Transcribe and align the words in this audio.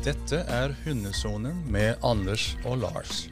Dette 0.00 0.38
er 0.48 0.72
Hundesonen 0.86 1.58
med 1.68 1.98
Anders 2.00 2.54
og 2.64 2.78
Lars. 2.80 3.26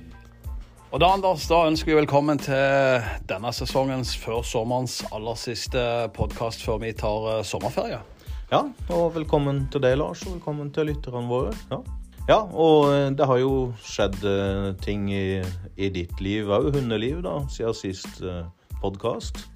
Og 0.92 1.00
da, 1.00 1.08
Anders, 1.14 1.46
da 1.48 1.62
ønsker 1.64 1.88
vi 1.88 1.96
velkommen 1.96 2.36
til 2.44 3.06
denne 3.30 3.54
sesongens 3.56 4.10
før 4.20 4.42
sommerens 4.44 4.98
aller 5.08 5.38
siste 5.40 5.80
podkast 6.12 6.60
før 6.66 6.82
vi 6.82 6.92
tar 6.92 7.24
eh, 7.30 7.40
sommerferie. 7.48 8.02
Ja, 8.52 8.60
og 8.92 9.16
velkommen 9.16 9.64
til 9.72 9.80
deg, 9.80 9.96
Lars, 9.96 10.26
og 10.26 10.34
velkommen 10.36 10.68
til 10.76 10.90
lytterne 10.90 11.24
våre. 11.30 11.56
Ja, 11.72 11.80
ja 12.28 12.38
og 12.44 12.92
eh, 12.92 13.08
det 13.16 13.30
har 13.32 13.40
jo 13.40 13.54
skjedd 13.80 14.20
eh, 14.28 14.68
ting 14.84 15.08
i, 15.08 15.40
i 15.80 15.88
ditt 15.88 16.20
liv 16.20 16.52
òg, 16.52 16.68
hundeliv, 16.76 17.22
da, 17.24 17.38
siden 17.48 17.80
sist 17.80 18.20
podkast. 18.82 19.46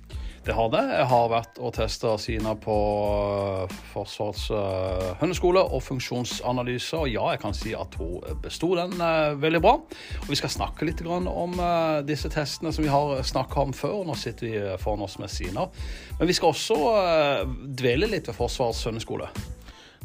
Det 0.44 0.52
har 0.52 0.70
det. 0.72 0.80
Jeg 0.90 1.06
har 1.06 1.28
vært 1.30 1.58
og 1.62 1.70
testa 1.76 2.16
Sina 2.18 2.56
på 2.58 2.74
eh, 3.62 3.74
Forsvarets 3.92 4.48
eh, 4.50 5.12
hundeskole 5.20 5.62
og 5.62 5.84
funksjonsanalyse, 5.86 6.98
og 6.98 7.12
ja, 7.12 7.28
jeg 7.30 7.42
kan 7.44 7.54
si 7.54 7.76
at 7.78 7.94
hun 8.00 8.40
besto 8.42 8.72
den 8.74 8.96
eh, 8.98 9.36
veldig 9.38 9.60
bra. 9.62 9.76
Og 10.24 10.26
Vi 10.32 10.40
skal 10.40 10.50
snakke 10.50 10.88
litt 10.88 11.04
om 11.06 11.54
eh, 11.62 12.00
disse 12.08 12.26
testene 12.32 12.74
som 12.74 12.82
vi 12.82 12.90
har 12.90 13.22
snakka 13.22 13.68
om 13.68 13.76
før. 13.76 14.02
Nå 14.08 14.18
sitter 14.18 14.48
vi 14.48 14.58
eh, 14.58 14.74
foran 14.82 15.06
oss 15.06 15.20
med 15.22 15.30
Sina. 15.30 15.68
Men 16.18 16.26
vi 16.26 16.34
skal 16.34 16.50
også 16.50 16.80
eh, 16.90 17.46
dvele 17.78 18.10
litt 18.10 18.26
ved 18.26 18.40
Forsvarets 18.40 18.82
hundeskole. 18.90 19.30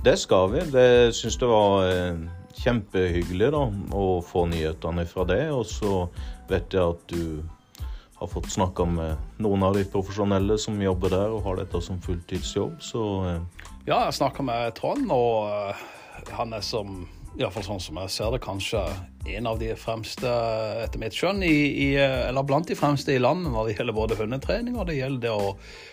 Det 0.05 0.19
skal 0.21 0.53
vi. 0.53 0.65
Det 0.69 0.87
syns 1.17 1.41
jeg 1.41 1.49
var 1.49 1.89
eh, 1.89 2.25
kjempehyggelig 2.61 3.53
da, 3.57 3.65
å 3.89 4.07
få 4.21 4.45
nyhetene 4.53 5.09
fra 5.09 5.25
det. 5.33 5.47
Og 5.49 5.65
så 5.65 6.03
vet 6.45 6.77
jeg 6.77 6.93
at 6.93 7.09
du 7.09 7.56
har 8.17 8.27
fått 8.27 8.49
snakka 8.51 8.85
med 8.89 9.41
noen 9.43 9.63
av 9.63 9.75
de 9.77 9.83
profesjonelle 9.85 10.57
som 10.61 10.79
jobber 10.81 11.13
der 11.13 11.33
og 11.33 11.43
har 11.45 11.59
dette 11.59 11.81
som 11.85 11.99
fulltidsjobb, 12.01 12.79
så 12.81 13.03
eh, 13.29 13.67
Ja, 13.87 14.01
jeg 14.07 14.17
snakka 14.17 14.43
med 14.43 14.73
Trond, 14.75 15.11
og 15.13 15.51
øh, 15.51 15.85
han 16.33 16.55
er 16.57 16.65
som 16.65 17.05
Iallfall 17.37 17.67
sånn 17.67 17.81
som 17.83 17.99
jeg 18.01 18.09
ser 18.15 18.31
det, 18.33 18.41
kanskje 18.41 18.81
en 19.37 19.47
av 19.49 19.59
de 19.61 19.69
fremste, 19.77 20.31
etter 20.81 21.01
mitt 21.01 21.13
skjønn, 21.13 21.43
i, 21.45 21.57
i, 21.85 21.87
eller 21.99 22.45
blant 22.47 22.65
de 22.65 22.77
fremste 22.77 23.13
i 23.13 23.21
landet 23.21 23.53
når 23.53 23.67
det 23.67 23.75
gjelder 23.77 23.97
både 23.99 24.17
hundetrening 24.17 24.79
og 24.79 24.87
det 24.89 24.97
gjelder 24.97 25.27
det 25.27 25.33
å, 25.35 25.51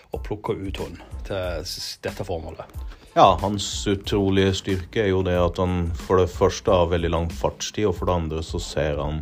å 0.09 0.21
plukke 0.25 0.57
ut 0.57 0.81
hund 0.81 0.97
til 1.27 1.69
dette 2.07 2.25
formålet. 2.25 2.73
Ja, 3.15 3.29
hans 3.39 3.67
utrolige 3.87 4.55
styrke 4.57 5.05
er 5.05 5.13
jo 5.13 5.21
det 5.23 5.37
at 5.39 5.61
han 5.61 5.91
for 5.95 6.19
det 6.19 6.33
første 6.33 6.73
har 6.73 6.89
veldig 6.91 7.13
lang 7.13 7.29
fartstid, 7.31 7.85
og 7.91 7.99
for 7.99 8.09
det 8.09 8.17
andre 8.23 8.41
så 8.43 8.59
ser 8.59 8.99
han 8.99 9.21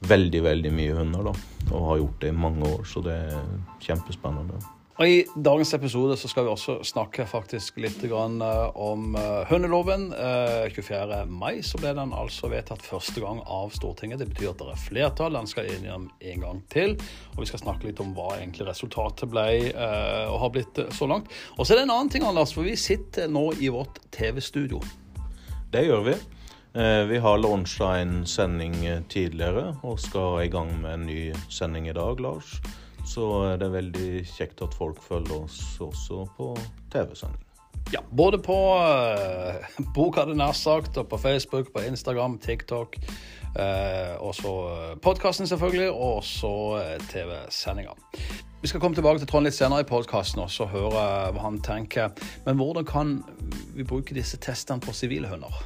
veldig, 0.00 0.42
veldig 0.44 0.72
mye 0.74 0.96
hunder, 0.98 1.30
da. 1.30 1.36
Og 1.72 1.86
har 1.90 2.02
gjort 2.02 2.18
det 2.22 2.32
i 2.32 2.40
mange 2.46 2.66
år, 2.68 2.82
så 2.88 3.04
det 3.04 3.14
er 3.28 3.46
kjempespennende. 3.84 4.60
Og 4.98 5.06
I 5.06 5.18
dagens 5.46 5.70
episode 5.76 6.16
så 6.18 6.26
skal 6.26 6.42
vi 6.42 6.50
også 6.50 6.80
snakke 6.82 7.22
faktisk 7.30 7.76
litt 7.78 8.00
grann, 8.10 8.40
øh, 8.42 8.72
om 8.74 9.12
øh, 9.14 9.44
hundeloven. 9.46 10.08
Øh, 10.10 10.72
24. 10.74 11.20
mai 11.30 11.62
så 11.62 11.78
ble 11.78 11.92
den 11.94 12.10
altså 12.10 12.50
vedtatt 12.50 12.82
første 12.82 13.22
gang 13.22 13.38
av 13.46 13.70
Stortinget. 13.76 14.18
Det 14.18 14.26
betyr 14.32 14.50
at 14.50 14.58
det 14.58 14.72
er 14.72 14.80
flertall. 14.82 15.38
Den 15.38 15.46
skal 15.46 15.70
inn 15.70 15.86
igjen 15.86 16.08
en 16.32 16.42
gang 16.42 16.64
til. 16.74 16.96
Og 17.36 17.44
vi 17.44 17.46
skal 17.46 17.62
snakke 17.62 17.86
litt 17.86 18.02
om 18.02 18.10
hva 18.16 18.40
egentlig 18.40 18.66
resultatet 18.66 19.30
ble 19.30 19.46
og 19.70 20.40
har 20.42 20.50
blitt 20.56 20.82
så 20.98 21.06
langt. 21.06 21.30
Og 21.54 21.62
så 21.62 21.76
er 21.76 21.78
det 21.78 21.86
en 21.86 21.94
annen 21.94 22.10
ting, 22.10 22.26
Anders, 22.26 22.56
for 22.56 22.66
vi 22.66 22.74
sitter 22.74 23.30
nå 23.30 23.52
i 23.62 23.70
vårt 23.70 24.02
TV-studio. 24.10 24.82
Det 25.70 25.86
gjør 25.86 26.08
vi. 26.10 26.18
Eh, 26.74 27.04
Vi 27.04 27.18
har 27.18 27.38
launcha 27.38 27.96
en 27.96 28.26
sending 28.26 28.86
eh, 28.86 29.02
tidligere 29.08 29.76
og 29.82 30.00
skal 30.00 30.42
i 30.44 30.50
gang 30.52 30.68
med 30.82 30.94
en 30.94 31.06
ny 31.06 31.20
sending 31.48 31.88
i 31.88 31.92
dag, 31.96 32.20
Lars. 32.20 32.58
Så 33.08 33.24
eh, 33.46 33.54
det 33.58 33.66
er 33.66 33.76
veldig 33.78 34.10
kjekt 34.28 34.60
at 34.62 34.76
folk 34.76 35.00
følger 35.02 35.46
oss 35.46 35.78
også 35.80 36.26
på 36.36 36.52
TV-sending. 36.92 37.44
Ja, 37.92 38.02
både 38.10 38.36
på 38.44 38.52
uh, 38.76 39.86
Bok 39.96 40.18
hadde 40.20 40.34
nær 40.36 40.52
sagt, 40.52 40.98
og 41.00 41.08
på 41.08 41.16
Facebook, 41.16 41.72
på 41.72 41.86
Instagram, 41.88 42.36
TikTok. 42.38 42.98
Uh, 43.56 44.20
og 44.20 44.34
så 44.36 44.52
podkasten, 45.00 45.48
selvfølgelig, 45.48 45.88
og 45.90 46.20
så 46.24 46.52
TV-sendinga. 47.08 47.96
Vi 48.60 48.68
skal 48.68 48.80
komme 48.80 48.98
tilbake 48.98 49.22
til 49.22 49.30
Trond 49.30 49.48
litt 49.48 49.56
senere 49.56 49.86
i 49.86 49.88
podkasten 49.88 50.44
og 50.44 50.68
høre 50.74 51.08
hva 51.32 51.46
han 51.46 51.62
tenker. 51.64 52.12
Men 52.44 52.60
hvordan 52.60 52.84
kan 52.84 53.16
vi 53.72 53.88
bruke 53.88 54.14
disse 54.18 54.36
testene 54.36 54.84
på 54.84 54.92
sivile 54.92 55.32
hunder? 55.32 55.56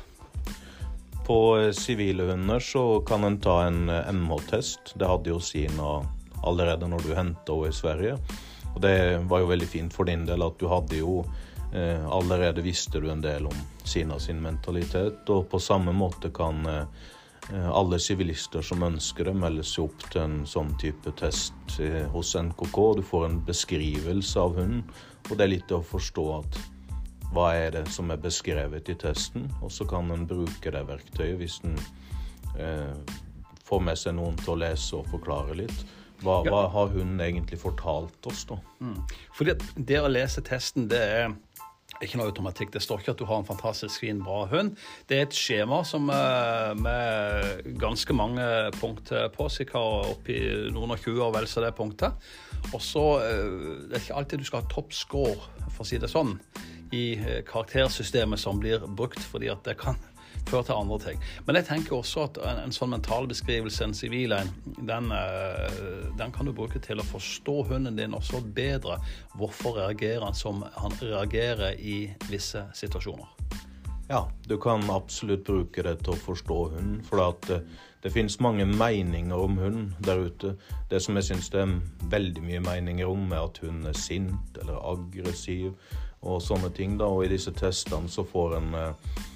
På 1.32 1.58
eh, 1.58 1.70
sivile 1.70 2.22
hunder 2.22 2.60
så 2.60 3.00
kan 3.00 3.24
en 3.24 3.40
ta 3.40 3.62
en 3.64 3.88
eh, 3.88 4.12
MH-test. 4.12 4.92
Det 4.94 5.06
hadde 5.08 5.30
jo 5.30 5.38
Sina 5.40 6.02
allerede 6.44 6.88
når 6.92 7.06
du 7.06 7.14
henta 7.16 7.54
henne 7.56 7.70
i 7.70 7.72
Sverige. 7.72 8.18
Og 8.74 8.80
det 8.84 8.96
var 9.30 9.40
jo 9.40 9.48
veldig 9.48 9.68
fint 9.68 9.94
for 9.96 10.04
din 10.04 10.26
del 10.28 10.44
at 10.44 10.58
du 10.60 10.66
hadde 10.68 10.98
jo 10.98 11.22
eh, 11.72 12.04
Allerede 12.04 12.60
visste 12.60 13.00
du 13.00 13.08
en 13.08 13.24
del 13.24 13.48
om 13.48 13.62
Sina 13.84 14.18
sin 14.20 14.42
mentalitet, 14.44 15.24
og 15.32 15.48
på 15.48 15.60
samme 15.60 15.96
måte 15.96 16.28
kan 16.28 16.60
alle 17.50 17.98
sivilister 17.98 18.62
som 18.62 18.84
ønsker 18.84 19.26
det, 19.30 19.34
melde 19.34 19.64
seg 19.66 19.88
opp 19.88 20.04
til 20.12 20.20
en 20.20 20.36
sånn 20.46 20.76
type 20.78 21.10
test 21.16 21.80
hos 22.12 22.36
NKK. 22.36 22.76
Du 23.00 23.02
får 23.08 23.26
en 23.26 23.40
beskrivelse 23.48 24.38
av 24.40 24.60
hunden, 24.60 24.84
og 25.30 25.32
det 25.32 25.48
er 25.48 25.54
litt 25.56 25.74
å 25.74 25.80
forstå 25.80 26.28
at 26.36 26.60
hva 27.32 27.52
er 27.56 27.70
det 27.74 27.86
som 27.92 28.10
er 28.12 28.20
beskrevet 28.20 28.88
i 28.92 28.94
testen, 29.00 29.46
og 29.62 29.70
så 29.72 29.86
kan 29.88 30.10
en 30.12 30.26
bruke 30.28 30.70
det 30.74 30.82
verktøyet 30.88 31.38
hvis 31.40 31.60
en 31.64 31.78
eh, 32.58 33.16
får 33.64 33.80
med 33.80 33.96
seg 33.98 34.16
noen 34.18 34.36
til 34.42 34.54
å 34.54 34.60
lese 34.60 34.96
og 34.98 35.08
forklare 35.12 35.56
litt. 35.56 35.84
Hva, 36.22 36.44
Ja. 36.44 36.50
hva 36.52 36.68
har 36.70 36.88
hun 36.94 37.16
egentlig 37.18 37.58
fortalt 37.58 38.26
oss, 38.30 38.44
da? 38.46 38.56
Fordi 39.34 39.50
at 39.56 39.62
det 39.76 39.98
å 39.98 40.10
lese 40.12 40.42
testen, 40.46 40.88
det 40.88 41.00
er 41.02 41.32
ikke 42.00 42.18
noe 42.18 42.30
automatikk. 42.30 42.72
Det 42.74 42.82
står 42.82 43.02
ikke 43.02 43.14
at 43.14 43.20
du 43.20 43.26
har 43.28 43.42
en 43.42 43.48
fantastisk 43.48 44.02
fin, 44.02 44.22
bra 44.24 44.46
hund. 44.50 44.76
Det 45.08 45.18
er 45.18 45.26
et 45.26 45.36
skjema 45.36 45.82
som, 45.86 46.08
eh, 46.10 46.74
med 46.74 47.78
ganske 47.78 48.16
mange 48.16 48.44
punkter 48.80 49.28
på, 49.34 49.48
sikkert 49.52 50.16
oppi 50.16 50.38
noen 50.72 50.94
og 50.96 51.02
tjue 51.02 51.22
og 51.22 51.34
vel 51.36 51.46
så 51.46 51.64
det 51.64 51.74
punktet. 51.76 52.12
Og 52.72 52.80
så 52.80 53.06
eh, 53.22 53.88
Det 53.88 53.96
er 53.96 54.04
ikke 54.04 54.16
alltid 54.16 54.38
du 54.38 54.44
skal 54.44 54.62
ha 54.62 54.68
topp 54.68 54.92
score, 54.92 55.36
for 55.70 55.84
å 55.84 55.86
si 55.86 55.98
det 55.98 56.10
sånn, 56.10 56.38
i 56.92 57.14
eh, 57.16 57.42
karaktersystemet 57.48 58.38
som 58.38 58.60
blir 58.60 58.80
brukt, 58.86 59.20
fordi 59.20 59.50
at 59.52 59.62
det 59.64 59.78
kan 59.80 59.96
føre 60.48 60.66
til 60.68 60.78
andre 60.78 60.98
ting. 61.06 61.22
Men 61.46 61.58
jeg 61.58 61.68
tenker 61.68 61.96
også 61.96 62.26
at 62.26 62.40
en, 62.42 62.62
en 62.66 62.74
sånn 62.74 62.92
mental 62.94 63.28
beskrivelse, 63.30 63.84
en 63.84 63.96
sivil 63.96 64.34
en, 64.36 64.52
den, 64.78 65.12
eh, 65.16 66.08
den 66.18 66.34
kan 66.34 66.48
du 66.48 66.54
bruke 66.56 66.82
til 66.82 67.02
å 67.02 67.08
forstå 67.08 67.56
hunden 67.72 67.98
din 67.98 68.16
også 68.16 68.42
bedre. 68.54 68.98
Hvorfor 69.38 69.78
reagerer 69.80 70.26
han 70.26 70.36
som 70.36 70.64
han 70.76 70.96
reagerer 71.00 71.78
i 71.78 72.04
visse 72.30 72.66
situasjoner? 72.78 73.30
Ja, 74.12 74.28
du 74.44 74.58
kan 74.60 74.90
absolutt 74.90 75.46
bruke 75.46 75.82
det 75.86 76.02
til 76.02 76.12
å 76.12 76.20
forstå 76.20 76.58
hunden. 76.74 77.00
For 77.06 77.22
det, 77.46 77.62
det 78.04 78.12
finnes 78.12 78.40
mange 78.44 78.66
meninger 78.68 79.38
om 79.38 79.56
hund 79.62 79.94
der 80.04 80.26
ute. 80.26 80.56
Det 80.90 81.00
som 81.00 81.16
jeg 81.16 81.30
syns 81.30 81.48
det 81.54 81.62
er 81.62 81.76
veldig 82.12 82.42
mye 82.44 82.60
meninger 82.66 83.08
om, 83.08 83.30
er 83.32 83.46
at 83.46 83.62
hunden 83.62 83.88
er 83.88 83.96
sint 83.96 84.58
eller 84.60 84.82
aggressiv 84.92 85.70
og 86.20 86.42
sånne 86.42 86.68
ting. 86.76 86.98
da, 86.98 87.08
Og 87.08 87.24
i 87.24 87.32
disse 87.32 87.54
testene 87.56 88.10
så 88.10 88.26
får 88.26 88.58
en 88.58 88.74
eh, 88.74 88.88
eh, 88.88 89.31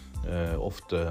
ofte 0.58 1.08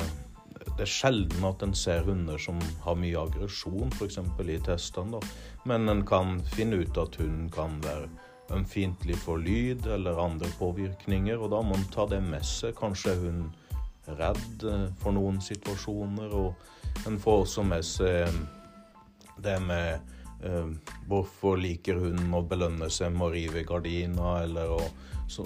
Det 0.66 0.82
er 0.82 0.90
sjelden 0.90 1.44
at 1.46 1.62
en 1.64 1.76
ser 1.78 2.04
hunder 2.04 2.40
som 2.42 2.58
har 2.84 2.96
mye 2.98 3.20
aggresjon, 3.22 3.92
f.eks. 3.94 4.18
i 4.50 4.56
testene. 4.66 5.20
Men 5.64 5.90
en 5.90 6.02
kan 6.08 6.40
finne 6.56 6.82
ut 6.82 6.98
at 6.98 7.16
hunden 7.22 7.52
kan 7.54 7.78
være 7.84 8.10
ømfintlig 8.56 9.18
for 9.18 9.38
lyd 9.42 9.86
eller 9.86 10.20
andre 10.22 10.50
påvirkninger, 10.60 11.38
og 11.38 11.52
da 11.54 11.62
må 11.62 11.78
en 11.78 11.88
ta 11.94 12.06
det 12.10 12.22
med 12.24 12.46
seg. 12.46 12.76
Kanskje 12.78 13.14
er 13.14 13.24
hun 13.24 13.46
redd 14.20 14.66
eh, 14.70 14.90
for 15.02 15.16
noen 15.16 15.40
situasjoner, 15.42 16.34
og 16.36 17.08
en 17.10 17.18
får 17.22 17.46
også 17.46 17.66
med 17.66 17.86
seg 17.86 18.44
det 19.44 19.58
med 19.66 20.14
eh, 20.46 20.70
hvorfor 21.10 21.58
liker 21.60 22.00
hun 22.02 22.36
å 22.36 22.44
belønne 22.46 22.90
seg 22.94 23.16
med 23.16 23.28
å 23.30 23.34
rive 23.34 23.66
gardina, 23.68 24.40
eller 24.46 24.78
å 24.78 24.82
så, 25.28 25.46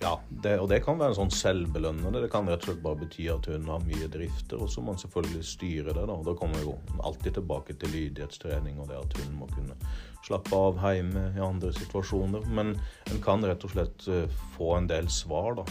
ja, 0.00 0.12
det, 0.30 0.52
og 0.60 0.68
det 0.70 0.82
kan 0.84 0.98
være 1.00 1.14
en 1.14 1.18
sånn 1.18 1.32
selvbelønnende. 1.34 2.20
Det 2.22 2.30
kan 2.30 2.46
rett 2.46 2.62
og 2.62 2.70
slett 2.70 2.82
bare 2.84 3.00
bety 3.00 3.26
at 3.32 3.48
hun 3.50 3.66
har 3.70 3.82
mye 3.82 4.08
drifter, 4.12 4.60
og 4.62 4.70
så 4.70 4.82
må 4.82 4.92
man 4.92 5.00
selvfølgelig 5.02 5.44
styre 5.48 5.94
det. 5.96 6.04
Da 6.10 6.18
da 6.28 6.34
kommer 6.38 6.60
vi 6.60 6.68
jo 6.68 6.76
alltid 7.02 7.34
tilbake 7.38 7.74
til 7.80 7.92
lydighetstrening 7.96 8.78
og 8.78 8.88
det 8.92 9.00
at 9.00 9.18
hun 9.18 9.34
må 9.40 9.48
kunne 9.54 9.74
slappe 10.26 10.54
av 10.54 10.78
hjemme 10.94 11.24
i 11.34 11.42
andre 11.42 11.72
situasjoner. 11.74 12.46
Men 12.54 12.74
en 13.10 13.20
kan 13.24 13.42
rett 13.46 13.64
og 13.66 13.74
slett 13.74 14.08
eh, 14.12 14.40
få 14.56 14.76
en 14.76 14.88
del 14.90 15.10
svar, 15.10 15.58
da. 15.58 15.66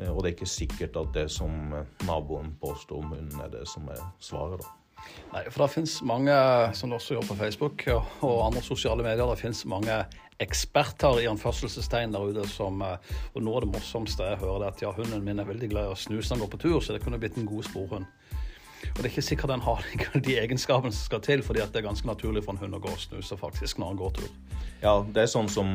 Eh, 0.00 0.10
Og 0.10 0.22
det 0.22 0.30
er 0.30 0.36
ikke 0.38 0.50
sikkert 0.50 0.96
at 0.96 1.14
det 1.14 1.28
som 1.30 1.74
eh, 1.76 1.86
naboen 2.08 2.54
påstår 2.62 3.02
om 3.04 3.14
hunden, 3.14 3.40
er 3.44 3.52
det 3.54 3.66
som 3.68 3.86
er 3.92 4.02
svaret, 4.18 4.62
da. 4.64 4.76
Nei, 5.32 5.44
for 5.48 5.62
det 5.64 5.70
finnes 5.72 5.94
mange 6.04 6.34
som 6.76 6.92
også 6.92 7.14
gjør 7.14 7.28
på 7.30 7.36
Facebook 7.38 7.86
og 7.88 8.34
andre 8.44 8.60
sosiale 8.62 9.02
medier. 9.06 9.24
Det 9.30 9.40
finnes 9.40 9.62
mange 9.64 9.94
eksperter 10.40 11.20
i 11.20 11.28
anførselstegn 11.30 12.14
der 12.14 12.32
ute 12.32 12.46
som 12.48 12.80
eh, 12.84 13.12
Og 13.34 13.44
noe 13.44 13.60
av 13.60 13.66
det 13.66 13.72
morsomste 13.74 14.28
jeg 14.32 14.40
hører, 14.40 14.64
det 14.64 14.72
at 14.74 14.84
ja, 14.86 14.92
hunden 14.96 15.24
min 15.24 15.42
er 15.42 15.48
veldig 15.48 15.70
glad 15.72 15.88
i 15.88 15.94
å 15.94 15.98
snuse 15.98 16.32
når 16.32 16.36
den 16.36 16.44
går 16.44 16.54
på 16.54 16.62
tur, 16.64 16.78
så 16.80 16.96
det 16.96 17.02
kunne 17.04 17.20
blitt 17.20 17.38
en 17.40 17.48
god 17.48 17.66
sporhund. 17.68 18.08
Og 18.80 18.96
det 18.96 19.04
er 19.04 19.10
ikke 19.10 19.24
sikkert 19.24 19.52
den 19.52 19.64
har 19.64 19.84
de 20.26 20.38
egenskapene 20.40 20.92
som 20.94 21.04
skal 21.04 21.22
til, 21.24 21.44
fordi 21.44 21.60
det 21.60 21.82
er 21.82 21.88
ganske 21.88 22.08
naturlig 22.08 22.44
for 22.46 22.56
en 22.56 22.62
hund 22.64 22.78
å 22.78 22.82
gå 22.82 22.92
og 22.94 23.02
snuse 23.02 23.36
faktisk 23.40 23.80
når 23.80 23.92
han 23.92 24.00
går 24.00 24.16
tur. 24.20 24.32
Ja, 24.80 24.94
det 25.04 25.26
er 25.26 25.28
sånn 25.28 25.50
som 25.52 25.70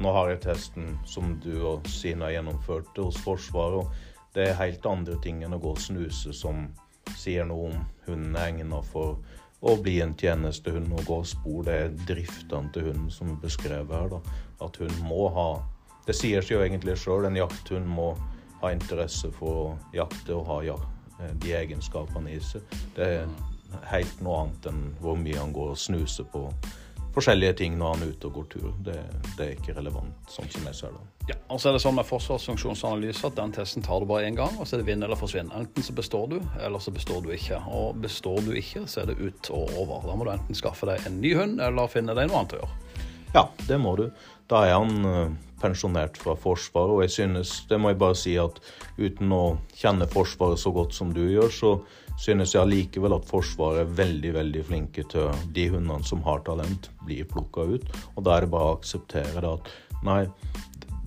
Nå 0.00 0.12
har 0.16 0.30
jeg 0.32 0.42
testen 0.46 0.94
som 1.08 1.36
du 1.44 1.52
og 1.60 1.88
Sina 1.92 2.30
gjennomførte 2.32 3.04
hos 3.04 3.20
Forsvaret. 3.20 3.92
Det 4.36 4.50
er 4.50 4.60
helt 4.60 4.84
andre 4.88 5.16
ting 5.24 5.42
enn 5.44 5.56
å 5.56 5.60
gå 5.60 5.74
og 5.76 5.80
snuse 5.80 6.32
som 6.36 6.66
sier 7.16 7.46
noe 7.48 7.70
om 7.70 7.82
hunden 8.08 8.34
er 8.36 8.50
egnet 8.50 8.88
for 8.90 9.20
å 9.60 9.76
bli 9.82 10.00
en 10.04 10.14
tjenestehund 10.18 10.92
og 10.92 11.06
gå 11.08 11.20
og 11.22 11.28
spor. 11.28 11.62
Det 11.66 11.76
er 11.76 11.94
driftene 12.08 12.72
til 12.74 12.90
hunden 12.90 13.10
som 13.12 13.32
er 13.32 13.40
beskrevet 13.42 13.94
her. 13.96 14.08
da. 14.12 14.20
At 14.66 14.76
hun 14.76 14.92
må 15.08 15.28
ha 15.36 15.48
Det 16.06 16.14
sier 16.14 16.38
seg 16.38 16.52
jo 16.54 16.62
egentlig 16.62 16.94
sjøl, 17.02 17.24
en 17.26 17.34
jakthund 17.34 17.86
må 17.90 18.12
ha 18.60 18.68
interesse 18.70 19.26
for 19.34 19.56
å 19.58 19.78
jakte 19.90 20.36
og 20.36 20.44
ha 20.46 20.58
ja, 20.62 20.76
de 21.42 21.50
egenskapene 21.50 22.30
i 22.30 22.38
seg. 22.38 22.62
Det 22.94 23.08
er 23.16 23.24
helt 23.90 24.20
noe 24.22 24.44
annet 24.44 24.68
enn 24.70 24.84
hvor 25.00 25.18
mye 25.18 25.40
han 25.40 25.50
går 25.56 25.72
og 25.72 25.80
snuser 25.82 26.28
på 26.30 26.44
forskjellige 27.16 27.56
ting 27.62 27.76
når 27.80 27.94
han 27.94 28.04
er 28.04 28.12
ute 28.12 28.28
og 28.28 28.34
går 28.36 28.48
tur. 28.52 28.66
Det, 28.84 28.96
det 29.38 29.46
er 29.46 29.52
ikke 29.56 29.74
relevant, 29.78 30.16
sånn 30.30 30.50
som 30.52 30.66
jeg 30.68 30.78
ser 30.78 30.92
det. 30.94 31.04
Ja, 31.30 31.36
og 31.52 31.60
så 31.62 31.70
er 31.70 31.76
det 31.76 31.82
sånn 31.82 31.96
med 31.96 32.06
forsvarsfunksjonsanalyse 32.08 33.30
at 33.30 33.38
den 33.38 33.54
testen 33.56 33.84
tar 33.86 34.02
du 34.02 34.08
bare 34.10 34.28
én 34.28 34.36
gang, 34.38 34.54
og 34.60 34.68
så 34.68 34.76
er 34.76 34.82
det 34.82 34.88
vinn 34.90 35.02
eller 35.06 35.18
forsvinn. 35.18 35.50
Enten 35.56 35.86
så 35.86 35.96
består 35.96 36.28
du, 36.34 36.36
eller 36.60 36.82
så 36.82 36.92
består 36.94 37.24
du 37.24 37.32
ikke. 37.34 37.62
Og 37.72 37.98
består 38.04 38.42
du 38.44 38.52
ikke, 38.58 38.84
så 38.90 39.02
er 39.02 39.10
det 39.10 39.18
ut 39.22 39.50
og 39.56 39.72
over. 39.80 40.04
Da 40.06 40.18
må 40.18 40.28
du 40.28 40.34
enten 40.36 40.58
skaffe 40.58 40.88
deg 40.90 41.08
en 41.08 41.20
ny 41.24 41.32
hund, 41.38 41.60
eller 41.64 41.90
finne 41.92 42.16
deg 42.18 42.30
noe 42.30 42.42
annet 42.42 42.58
å 42.58 42.62
gjøre. 42.62 43.04
Ja, 43.34 43.48
det 43.68 43.80
må 43.82 43.96
du. 43.98 44.06
Da 44.48 44.62
er 44.68 44.76
han 44.78 45.04
uh, 45.04 45.34
pensjonert 45.60 46.18
fra 46.20 46.36
Forsvaret, 46.38 46.94
og 46.94 47.02
jeg 47.06 47.14
synes, 47.16 47.58
det 47.68 47.80
må 47.80 47.90
jeg 47.90 48.00
bare 48.00 48.18
si 48.18 48.36
at 48.40 48.60
uten 49.00 49.32
å 49.34 49.44
kjenne 49.76 50.08
Forsvaret 50.10 50.60
så 50.60 50.72
godt 50.74 50.94
som 50.96 51.10
du 51.16 51.24
gjør, 51.24 51.50
så 51.52 51.72
synes 52.20 52.54
jeg 52.54 52.62
allikevel 52.62 53.14
at 53.16 53.26
Forsvaret 53.28 53.82
er 53.82 53.96
veldig, 53.98 54.32
veldig 54.36 54.62
flinke 54.68 55.04
til 55.12 55.28
de 55.54 55.66
hundene 55.72 56.04
som 56.06 56.22
har 56.26 56.42
talent, 56.46 56.90
blir 57.06 57.28
plukka 57.28 57.66
ut. 57.76 57.90
Og 58.16 58.24
da 58.24 58.36
er 58.36 58.46
det 58.46 58.52
bare 58.54 58.72
å 58.72 58.78
akseptere 58.78 59.42
det 59.44 59.52
at 59.52 59.70
nei, 60.06 60.22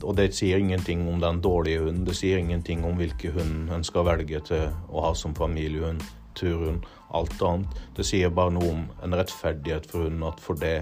og 0.04 0.16
det 0.16 0.30
sier 0.38 0.62
ingenting 0.62 1.04
om 1.12 1.20
den 1.20 1.42
dårlige 1.44 1.84
hunden. 1.84 2.06
Det 2.08 2.16
sier 2.16 2.40
ingenting 2.40 2.86
om 2.88 2.96
hvilken 3.00 3.36
hund 3.36 3.74
en 3.76 3.84
skal 3.84 4.08
velge 4.08 4.40
til 4.48 4.70
å 4.90 5.04
ha 5.10 5.14
som 5.18 5.36
familiehund, 5.36 6.04
turhund, 6.40 6.86
alt 7.16 7.42
annet. 7.44 7.82
Det 7.98 8.06
sier 8.08 8.32
bare 8.32 8.54
noe 8.56 8.70
om 8.72 8.86
en 9.04 9.18
rettferdighet 9.20 9.90
for 9.90 10.08
hunden, 10.08 10.24
at 10.30 10.40
for 10.44 10.60
det 10.62 10.78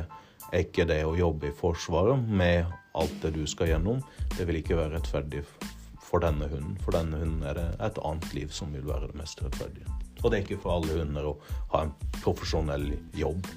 er 0.52 0.64
ikke 0.64 0.88
det 0.88 1.02
å 1.06 1.18
jobbe 1.18 1.50
i 1.50 1.56
Forsvaret 1.56 2.30
med 2.30 2.68
alt 2.98 3.18
det 3.24 3.34
du 3.36 3.44
skal 3.50 3.74
gjennom, 3.74 4.02
det 4.38 4.48
vil 4.50 4.62
ikke 4.62 4.78
være 4.78 4.98
rettferdig 4.98 5.44
for 6.08 6.24
denne 6.24 6.50
hunden. 6.50 6.78
For 6.86 6.96
denne 6.96 7.20
hunden 7.22 7.44
er 7.46 7.58
det 7.58 7.70
et 7.90 8.04
annet 8.06 8.34
liv 8.38 8.54
som 8.54 8.74
vil 8.74 8.86
være 8.88 9.12
det 9.12 9.20
mest 9.20 9.44
rettferdige. 9.44 10.07
Og 10.24 10.32
det 10.32 10.40
er 10.40 10.46
ikke 10.46 10.62
for 10.64 10.80
alle 10.80 11.00
hunder 11.00 11.32
å 11.32 11.38
ha 11.74 11.86
en 11.86 11.96
profesjonell 12.24 12.92
jobb. 13.18 13.48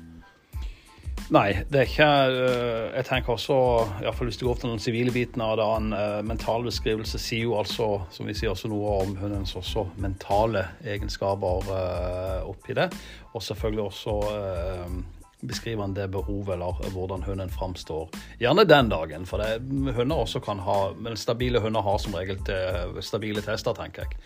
Nei, 1.31 1.61
det 1.71 1.79
er 1.79 1.87
ikke 1.87 2.07
eh, 2.27 2.87
Jeg 2.97 3.07
tenker 3.07 3.37
også, 3.37 3.57
iallfall 4.03 4.31
hvis 4.31 4.41
du 4.41 4.49
går 4.49 4.57
til 4.59 4.73
den 4.73 4.83
sivile 4.83 5.13
biten 5.15 5.45
av 5.45 5.53
det, 5.61 5.67
en 5.79 5.93
uh, 5.95 6.23
mental 6.27 6.67
beskrivelse 6.67 7.21
sier 7.23 7.47
jo 7.47 7.55
altså, 7.61 7.87
som 8.11 8.27
vi 8.27 8.35
sier, 8.35 8.51
også 8.51 8.71
noe 8.73 8.97
om 9.05 9.15
hundens 9.21 9.55
også 9.59 9.87
mentale 10.03 10.65
egenskaper 10.83 11.71
uh, 11.71 12.49
oppi 12.51 12.75
det. 12.75 12.89
Og 13.31 13.45
selvfølgelig 13.47 13.85
også 13.87 14.17
beskriver 15.41 15.83
han 15.83 15.95
det 15.95 16.09
behovet 16.13 16.55
eller 16.55 16.93
hvordan 16.93 17.23
hunden 17.23 17.51
framstår. 17.51 18.09
Gjerne 18.39 18.65
den 18.69 18.89
dagen, 18.93 19.27
for 19.27 19.43
det, 19.43 19.61
hunder 19.97 20.23
også 20.25 20.41
kan 20.45 20.61
ha 20.65 20.93
Men 20.99 21.17
stabile 21.17 21.61
hunder 21.61 21.85
har 21.85 21.99
som 21.99 22.15
regel 22.15 22.41
stabile 23.05 23.43
tester, 23.45 23.77
tenker 23.77 24.05
jeg. 24.05 24.21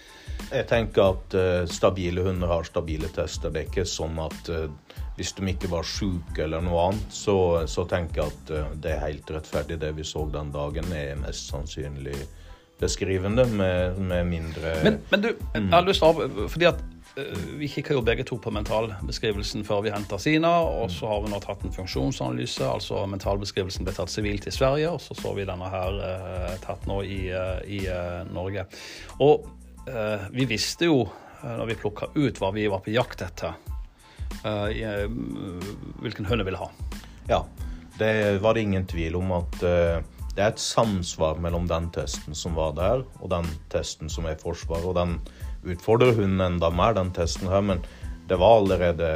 Jeg 0.51 0.69
tenker 0.71 1.15
at 1.15 1.37
uh, 1.39 1.67
stabile 1.71 2.25
hunder 2.27 2.51
har 2.51 2.67
stabile 2.67 3.11
tester. 3.15 3.53
Det 3.55 3.63
er 3.63 3.71
ikke 3.71 3.89
sånn 3.89 4.19
at 4.23 4.51
uh, 4.51 4.67
hvis 5.15 5.35
de 5.37 5.47
ikke 5.53 5.71
var 5.71 5.87
syke 5.87 6.47
eller 6.47 6.65
noe 6.65 6.89
annet, 6.89 7.13
så, 7.15 7.37
så, 7.71 7.87
tenker 7.91 8.25
jeg 8.25 8.33
at 8.35 8.55
uh, 8.55 8.73
det 8.75 8.97
er 8.97 9.05
helt 9.07 9.31
rettferdig. 9.31 9.79
Det 9.83 9.93
vi 9.99 10.07
så 10.07 10.27
den 10.33 10.51
dagen, 10.55 10.91
er 10.93 11.21
mest 11.23 11.53
sannsynlig 11.53 12.17
beskrivende, 12.81 13.47
med, 13.47 13.99
med 13.99 14.27
mindre 14.27 14.73
Men, 14.83 14.99
men 15.11 15.23
du, 15.23 15.29
jeg 15.55 15.69
har 15.71 15.87
lyst 15.87 16.03
til 16.03 16.11
å 16.11 16.49
fordi 16.51 16.67
at 16.73 16.81
vi 17.15 17.69
kikka 17.71 17.95
jo 17.95 18.03
begge 18.03 18.25
to 18.27 18.37
på 18.43 18.51
mentalbeskrivelsen 18.55 19.63
før 19.67 19.85
vi 19.85 19.93
henta 19.95 20.19
Sina, 20.19 20.51
og 20.67 20.91
så 20.91 21.07
har 21.13 21.21
vi 21.23 21.31
nå 21.31 21.39
tatt 21.43 21.63
en 21.63 21.75
funksjonsanalyse. 21.75 22.67
altså 22.67 23.05
Mentalbeskrivelsen 23.11 23.87
ble 23.87 23.95
tatt 23.95 24.11
sivilt 24.11 24.49
i 24.51 24.55
Sverige, 24.55 24.91
og 24.91 25.03
så 25.03 25.15
så 25.15 25.35
vi 25.37 25.47
denne 25.47 25.69
her 25.71 26.01
eh, 26.09 26.57
tatt 26.65 26.89
nå 26.91 27.01
i, 27.07 27.21
i 27.71 27.85
uh, 27.87 28.25
Norge. 28.35 28.67
Og 29.23 29.47
eh, 29.87 30.27
vi 30.35 30.49
visste 30.51 30.91
jo, 30.91 31.05
når 31.45 31.71
vi 31.71 31.79
plukka 31.79 32.11
ut 32.17 32.41
hva 32.43 32.51
vi 32.57 32.67
var 32.73 32.83
på 32.83 32.95
jakt 32.95 33.23
etter, 33.23 33.55
uh, 34.43 35.07
hvilken 36.03 36.27
hund 36.27 36.43
vi 36.43 36.51
ville 36.51 36.65
ha. 36.65 36.71
Ja, 37.31 37.45
det 38.01 38.43
var 38.43 38.59
det 38.59 38.67
ingen 38.67 38.91
tvil 38.91 39.21
om 39.21 39.31
at 39.39 39.55
det 40.35 40.43
er 40.43 40.51
et 40.51 40.59
samsvar 40.59 41.39
mellom 41.39 41.69
den 41.71 41.93
testen 41.95 42.35
som 42.35 42.57
var 42.59 42.75
der, 42.75 43.05
og 43.23 43.31
den 43.31 43.47
testen 43.71 44.11
som 44.11 44.27
er 44.27 44.35
i 44.35 44.41
Forsvaret. 44.41 44.83
Og 44.83 44.97
den 44.99 45.21
utfordrer 45.65 46.15
hunden 46.17 46.41
enda 46.45 46.71
mer, 46.71 46.97
den 46.97 47.13
testen 47.15 47.49
her. 47.53 47.65
Men 47.65 47.83
det 48.29 48.39
var 48.41 48.61
allerede 48.61 49.09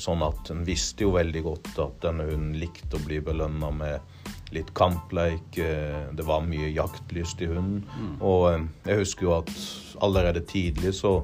sånn 0.00 0.22
at 0.24 0.50
en 0.52 0.62
visste 0.66 1.06
jo 1.06 1.14
veldig 1.16 1.42
godt 1.44 1.72
at 1.82 2.02
denne 2.04 2.26
hunden 2.28 2.54
likte 2.60 2.98
å 2.98 3.04
bli 3.04 3.20
belønna 3.24 3.70
med 3.74 4.28
litt 4.54 4.70
kampleik. 4.76 5.58
Eh, 5.58 6.12
det 6.12 6.26
var 6.28 6.44
mye 6.46 6.70
jaktlyst 6.72 7.42
i 7.42 7.50
hunden. 7.50 7.82
Mm. 7.96 8.14
Og 8.20 8.46
jeg 8.88 9.00
husker 9.00 9.28
jo 9.28 9.34
at 9.40 9.50
allerede 10.04 10.44
tidlig 10.48 10.94
så, 10.98 11.18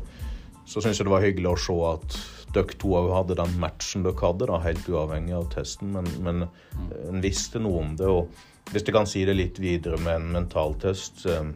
så 0.66 0.82
syns 0.82 1.00
jeg 1.00 1.08
det 1.08 1.14
var 1.14 1.24
hyggelig 1.24 1.52
å 1.52 1.62
se 1.68 1.78
at 1.92 2.18
dere 2.56 2.78
to 2.80 2.94
òg 2.96 3.10
hadde 3.12 3.36
den 3.36 3.58
matchen 3.60 4.06
dere 4.06 4.16
hadde, 4.22 4.48
da, 4.48 4.60
helt 4.64 4.88
uavhengig 4.88 5.36
av 5.36 5.50
testen. 5.52 5.92
Men, 5.94 6.10
men 6.24 6.46
mm. 6.48 6.92
en 7.12 7.24
visste 7.24 7.62
noe 7.62 7.84
om 7.84 7.96
det. 8.00 8.08
Og 8.08 8.72
hvis 8.72 8.84
jeg 8.84 8.96
kan 8.96 9.08
si 9.08 9.24
det 9.28 9.36
litt 9.36 9.60
videre 9.62 10.00
med 10.02 10.22
en 10.22 10.30
mentaltest, 10.40 11.26
eh, 11.28 11.52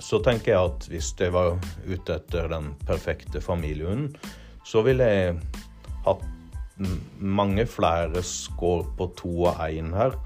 så 0.00 0.20
tenker 0.24 0.54
jeg 0.54 0.70
at 0.70 0.86
hvis 0.90 1.12
jeg 1.20 1.34
var 1.34 1.56
ute 1.88 2.16
etter 2.16 2.48
den 2.52 2.72
perfekte 2.88 3.42
familiehunden, 3.44 4.14
så 4.64 4.82
ville 4.86 5.04
jeg 5.04 5.36
hatt 6.06 6.22
mange 7.18 7.66
flere 7.68 8.22
score 8.24 8.86
på 8.98 9.10
to 9.18 9.32
og 9.50 9.60
én 9.68 9.92
her 9.94 10.16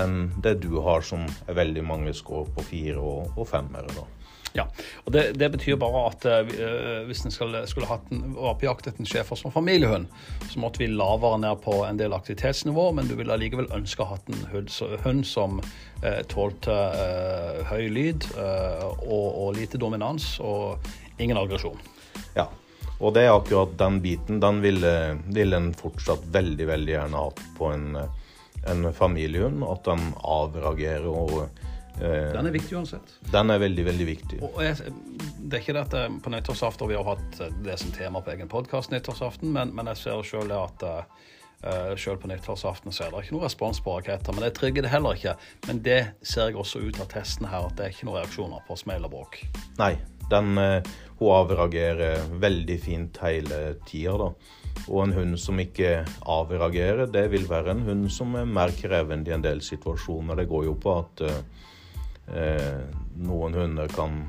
enn 0.00 0.32
det 0.42 0.56
du 0.64 0.80
har, 0.82 1.04
som 1.06 1.22
er 1.46 1.54
veldig 1.60 1.84
mange 1.86 2.14
score 2.16 2.48
på 2.56 2.64
fire 2.66 2.98
og, 2.98 3.30
og 3.38 3.46
femmere. 3.48 3.92
da. 3.94 4.06
Ja, 4.54 4.68
og 5.02 5.12
Det, 5.12 5.22
det 5.34 5.48
betyr 5.50 5.78
bare 5.82 6.04
at 6.12 6.24
uh, 6.30 6.50
hvis 7.08 7.24
en 7.26 7.34
skulle, 7.34 7.64
skulle 7.66 7.88
hatt 7.90 8.06
en, 8.14 8.36
var 8.36 8.54
på 8.54 8.68
jakt 8.68 8.86
etter 8.86 9.02
en 9.02 9.08
schæfer 9.10 9.38
som 9.38 9.50
familiehund, 9.50 10.06
så 10.46 10.62
måtte 10.62 10.78
vi 10.78 10.86
lavere 10.92 11.40
ned 11.42 11.58
på 11.64 11.80
en 11.82 11.98
del 11.98 12.14
aktivitetsnivå, 12.14 12.92
men 12.94 13.10
du 13.10 13.16
ville 13.18 13.34
allikevel 13.34 13.66
ønske 13.74 14.04
å 14.04 14.12
ha 14.12 14.20
en 14.30 14.44
hund, 15.02 15.26
som 15.26 15.58
uh, 15.58 16.20
tålte 16.30 16.70
uh, 16.70 17.64
høy 17.72 17.88
lyd 17.90 18.28
og, 18.38 19.26
og, 19.26 19.48
lite 19.58 19.80
dominans 19.80 20.36
og 20.38 20.86
ingen 21.18 21.38
aggresjon. 21.40 21.80
Ja, 22.38 22.46
og 23.00 23.16
det 23.18 23.26
er 23.26 23.34
akkurat 23.34 23.74
den 23.78 23.98
biten. 24.06 24.38
Den 24.42 24.62
ville, 24.62 25.18
ville 25.34 25.58
en 25.58 25.72
fortsatt 25.74 26.30
veldig, 26.34 26.70
veldig 26.70 26.94
gjerne 26.94 27.26
hatt 27.26 27.42
på 27.58 27.74
en, 27.74 27.98
en 28.70 28.90
familiehund. 28.94 29.66
At 29.66 29.82
den 29.90 30.12
avreagerer 30.22 31.10
og 31.10 31.64
den 31.98 32.48
er 32.48 32.54
viktig 32.54 32.74
uansett. 32.76 33.12
Den 33.30 33.52
er 33.54 33.60
veldig, 33.62 33.84
veldig 33.86 34.06
viktig. 34.08 34.40
Og 34.42 34.58
jeg, 34.64 34.94
det 35.38 35.58
er 35.58 35.62
ikke 35.62 35.76
dette 35.76 36.00
på 36.24 36.32
nyttårsaften 36.34 36.90
vi 36.90 36.96
har 36.98 37.06
hatt 37.06 37.38
eh, 37.44 37.52
det 37.64 37.76
som 37.80 37.92
tema 37.94 38.22
på 38.24 38.32
egen 38.34 38.50
podkast 38.50 38.90
nyttårsaften, 38.94 39.52
men, 39.54 39.70
men, 39.76 39.90
jeg 39.92 40.02
ser 40.02 40.26
sjøl 40.26 40.50
at 40.56 40.82
uh, 40.82 41.04
selv 42.00 42.20
på 42.22 42.28
nyttårsaften 42.28 42.92
så 42.92 43.06
er 43.06 43.12
det 43.12 43.22
ikke 43.24 43.36
noe 43.36 43.46
respons 43.46 43.78
på 43.84 43.94
raketter. 43.94 44.34
Men 44.34 44.48
det 44.48 44.56
trigger 44.58 44.84
det 44.84 44.90
heller 44.92 45.14
ikke. 45.16 45.36
Men 45.68 45.80
det 45.86 46.00
ser 46.26 46.50
jeg 46.50 46.58
også 46.60 46.82
ut 46.82 46.98
av 47.00 47.08
testen 47.12 47.48
her, 47.48 47.68
at 47.68 47.78
det 47.78 47.86
er 47.86 47.94
ikke 47.94 48.08
noen 48.10 48.20
reaksjoner 48.22 48.66
på 48.66 48.78
smell 48.80 49.06
og 49.06 49.14
bråk. 49.14 49.40
Nei, 49.78 49.94
den, 50.32 50.58
uh, 50.58 50.94
hun 51.20 51.34
avreagerer 51.38 52.26
veldig 52.42 52.78
fint 52.82 53.22
hele 53.22 53.62
tida, 53.86 54.18
da. 54.26 54.32
Og 54.88 55.04
en 55.04 55.14
hund 55.14 55.38
som 55.38 55.60
ikke 55.62 56.00
avreagerer, 56.28 57.06
det 57.06 57.28
vil 57.30 57.46
være 57.48 57.76
en 57.76 57.84
hund 57.86 58.08
som 58.12 58.34
er 58.36 58.50
mer 58.50 58.74
krevende 58.74 59.30
i 59.30 59.36
en 59.36 59.44
del 59.44 59.62
situasjoner. 59.62 60.42
Det 60.42 60.50
går 60.50 60.66
jo 60.66 60.74
på 60.82 60.96
at 60.98 61.22
uh, 61.22 61.38
Eh, 61.38 61.73
noen 62.26 63.54
hunder 63.54 63.88
kan 63.92 64.22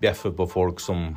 bjeffe 0.00 0.30
på 0.30 0.46
folk 0.46 0.80
som, 0.80 1.16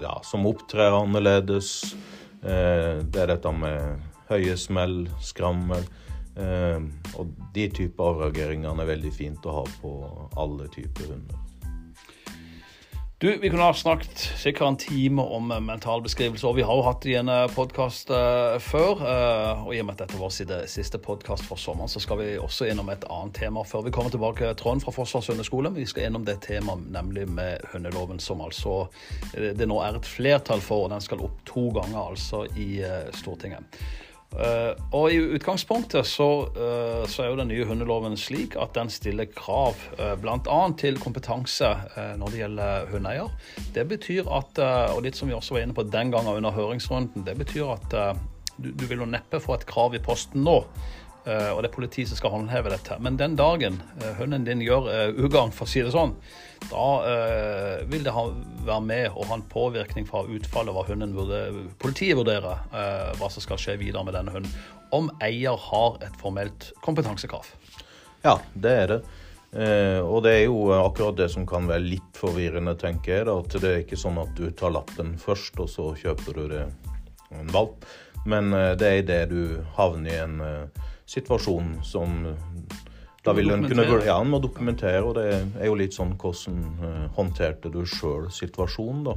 ja, 0.00 0.20
som 0.24 0.46
opptrer 0.46 0.96
annerledes. 0.96 1.94
Eh, 2.42 3.02
det 3.04 3.22
er 3.22 3.32
dette 3.34 3.52
med 3.52 4.02
høye 4.30 4.56
smell, 4.60 5.04
skrammel. 5.22 5.84
Eh, 6.36 6.80
og 7.16 7.34
de 7.54 7.68
typer 7.72 8.12
avreageringer 8.12 8.82
er 8.82 8.92
veldig 8.92 9.12
fint 9.14 9.48
å 9.48 9.60
ha 9.60 9.66
på 9.80 9.92
alle 10.36 10.70
typer 10.72 11.12
hunder. 11.14 11.45
Du, 13.18 13.38
Vi 13.40 13.48
kunne 13.50 13.64
ha 13.64 13.72
snakket 13.72 14.18
sikkert 14.36 14.66
en 14.68 14.76
time 14.76 15.22
om 15.22 15.48
eh, 15.50 15.60
mentalbeskrivelse, 15.64 16.44
og 16.50 16.58
vi 16.58 16.64
har 16.68 16.76
jo 16.76 16.82
hatt 16.84 17.00
det 17.00 17.14
i 17.14 17.16
en 17.16 17.30
eh, 17.32 17.46
podkast 17.48 18.12
uh, 18.12 18.58
før. 18.60 19.00
Og 19.62 19.70
i 19.72 19.78
og 19.80 19.86
med 19.88 19.94
at 19.94 20.02
dette 20.02 20.20
var 20.20 20.34
siste 20.68 21.00
podkast 21.00 21.46
for 21.48 21.56
sommeren, 21.56 21.88
så 21.88 22.02
skal 22.04 22.20
vi 22.20 22.26
også 22.36 22.68
innom 22.68 22.92
et 22.92 23.08
annet 23.08 23.38
tema 23.40 23.64
før 23.64 23.86
vi 23.86 23.94
kommer 23.96 24.12
tilbake. 24.12 24.52
Trond 24.60 24.84
fra 24.84 24.92
Forsvarets 24.92 25.32
hundeskole. 25.32 25.72
Vi 25.72 25.88
skal 25.88 26.10
innom 26.10 26.28
det 26.28 26.42
temaet, 26.44 26.84
nemlig 26.92 27.24
med 27.38 27.64
hundeloven, 27.72 28.20
som 28.20 28.44
altså 28.44 28.82
det 29.32 29.64
nå 29.64 29.80
er 29.80 29.96
et 29.96 30.12
flertall 30.12 30.60
for. 30.60 30.84
og 30.84 30.92
Den 30.92 31.08
skal 31.08 31.24
opp 31.24 31.40
to 31.48 31.70
ganger 31.72 32.10
altså 32.10 32.44
i 32.52 32.82
Stortinget. 33.16 33.80
Uh, 34.36 34.74
og 34.92 35.14
I 35.14 35.20
utgangspunktet 35.38 36.04
så, 36.04 36.26
uh, 36.50 37.04
så, 37.08 37.22
er 37.22 37.30
jo 37.30 37.38
den 37.38 37.48
nye 37.48 37.64
hundeloven 37.64 38.18
slik 38.20 38.56
at 38.60 38.74
den 38.76 38.90
stiller 38.92 39.30
krav 39.32 39.78
uh, 39.96 40.12
bl.a. 40.20 40.58
til 40.76 40.98
kompetanse 41.00 41.70
når 42.18 42.32
det 42.32 42.42
gjelder 42.42 42.90
hundeeier. 42.90 43.32
Det 43.72 43.86
betyr 43.88 44.28
at, 44.28 44.60
og 44.92 45.00
litt 45.06 45.16
som 45.16 45.30
vi 45.30 45.36
også 45.36 45.56
var 45.56 45.64
inne 45.64 45.76
på 45.76 45.86
den 45.88 46.12
gangen 46.12 46.36
under 46.36 46.52
høringsrunden, 46.52 47.24
det 47.24 47.36
betyr 47.38 47.72
at 47.76 47.96
du, 48.56 48.70
du 48.72 48.86
vil 48.88 49.04
jo 49.04 49.08
neppe 49.08 49.40
få 49.40 49.56
et 49.56 49.66
krav 49.68 49.96
i 49.96 50.02
posten 50.04 50.44
nå 50.44 50.60
Eh, 50.62 51.05
og 51.26 51.62
det 51.62 51.70
er 51.70 51.74
politiet 51.74 52.10
som 52.10 52.18
skal 52.20 52.30
håndheve 52.36 52.70
dette. 52.70 52.96
Men 53.02 53.18
den 53.18 53.34
dagen 53.38 53.80
eh, 53.98 54.12
hunden 54.20 54.44
din 54.46 54.62
gjør 54.62 54.86
uh, 54.86 55.18
ugagn, 55.18 55.50
for 55.54 55.66
å 55.66 55.70
si 55.70 55.82
det 55.82 55.90
sånn, 55.94 56.14
da 56.70 56.86
vil 57.86 58.02
det 58.06 58.12
være 58.64 58.80
med 58.82 59.10
og 59.12 59.26
ha 59.28 59.36
en 59.36 59.44
påvirkning 59.50 60.06
fra 60.08 60.22
utfallet 60.24 60.72
hva 60.72 60.86
vurderer, 60.88 61.58
politiet 61.78 62.16
vurderer 62.16 62.62
hva 63.20 63.28
som 63.30 63.44
skal 63.44 63.60
skje 63.60 63.74
videre 63.82 64.02
med 64.06 64.16
denne 64.16 64.32
hunden. 64.32 64.54
Om 64.96 65.10
eier 65.22 65.60
har 65.60 65.98
et 66.02 66.16
formelt 66.18 66.70
kompetansekrav. 66.82 67.44
Ja, 68.24 68.38
det 68.54 68.72
er 68.72 68.90
det. 68.94 68.98
Eh, 69.52 70.00
og 70.00 70.24
det 70.24 70.32
er 70.32 70.42
jo 70.46 70.72
akkurat 70.78 71.20
det 71.20 71.28
som 71.36 71.46
kan 71.46 71.68
være 71.68 71.84
litt 71.84 72.18
forvirrende, 72.18 72.74
tenker 72.80 73.18
jeg. 73.18 73.28
Da, 73.28 73.36
at 73.36 73.60
det 73.60 73.70
er 73.70 73.84
ikke 73.84 74.00
sånn 74.00 74.18
at 74.24 74.32
du 74.40 74.48
tar 74.56 74.74
lappen 74.74 75.14
først, 75.20 75.60
og 75.60 75.70
så 75.70 75.92
kjøper 76.00 76.40
du 76.40 76.44
det 76.56 76.64
en 77.36 77.54
valp. 77.54 77.84
Men 78.26 78.50
det 78.50 78.88
er 78.88 79.04
idet 79.04 79.22
du 79.30 79.60
havner 79.76 80.10
i 80.10 80.20
en 80.24 80.40
situasjon 81.06 81.78
som 81.86 82.20
da 83.26 83.32
vil 83.34 83.50
en 83.50 83.64
kunne 83.66 83.86
ja, 84.06 84.20
en 84.20 84.30
må 84.30 84.38
dokumentere, 84.42 85.02
og 85.02 85.16
det 85.18 85.26
er 85.34 85.66
jo 85.66 85.74
litt 85.78 85.96
sånn 85.96 86.14
hvordan 86.20 86.60
uh, 86.78 87.06
håndterte 87.16 87.72
du 87.74 87.80
sjøl 87.88 88.28
situasjonen, 88.30 89.02
da. 89.08 89.16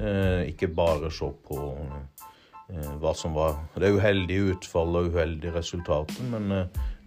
Uh, 0.00 0.40
ikke 0.48 0.70
bare 0.72 1.10
se 1.12 1.28
på 1.44 1.58
uh, 1.58 2.94
hva 3.02 3.12
som 3.18 3.36
var 3.36 3.58
det 3.82 3.92
uheldige 3.92 4.54
utfallet 4.54 5.10
og 5.10 5.16
uheldige 5.16 5.52
resultatet, 5.56 6.22
men 6.30 6.52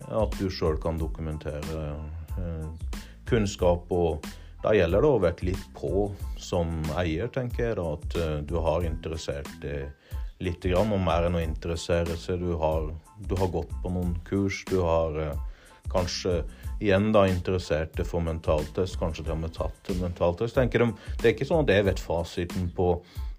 at 0.04 0.34
du 0.36 0.50
sjøl 0.52 0.76
kan 0.84 0.98
dokumentere 1.00 1.86
kunnskap. 3.30 3.88
Og 3.96 4.28
da 4.60 4.74
gjelder 4.76 5.06
det 5.06 5.10
å 5.10 5.22
være 5.24 5.48
litt 5.48 5.70
på 5.78 6.10
som 6.36 6.82
eier, 7.00 7.32
tenker 7.32 7.70
jeg, 7.70 7.78
da, 7.80 7.94
at 7.96 8.44
du 8.50 8.58
har 8.60 8.84
interessert 8.84 9.48
deg 9.64 9.88
litt 10.40 10.66
mer 10.66 11.28
enn 11.28 11.36
å 11.36 11.44
interessere 11.44 12.18
seg. 12.18 12.40
Du 12.40 12.56
har, 12.58 12.90
du 13.18 13.36
har 13.36 13.48
gått 13.48 13.74
på 13.84 13.90
noen 13.90 14.16
kurs. 14.26 14.64
Du 14.70 14.82
har 14.82 15.20
eh, 15.20 15.36
kanskje 15.92 16.44
igjen 16.84 17.12
da 17.14 17.28
interessert 17.30 17.94
deg 17.98 18.08
for 18.08 18.24
mentaltest, 18.24 18.98
kanskje 19.00 19.24
til 19.28 19.36
og 19.36 19.44
med 19.46 19.54
tatt 19.56 19.94
mentaltest. 20.00 20.58
Tenker 20.58 20.84
de, 20.84 20.90
det 21.20 21.30
er 21.30 21.36
ikke 21.36 21.48
sånn 21.48 21.64
at 21.64 21.72
jeg 21.72 21.86
vet 21.88 22.02
fasiten 22.02 22.68
på, 22.76 22.90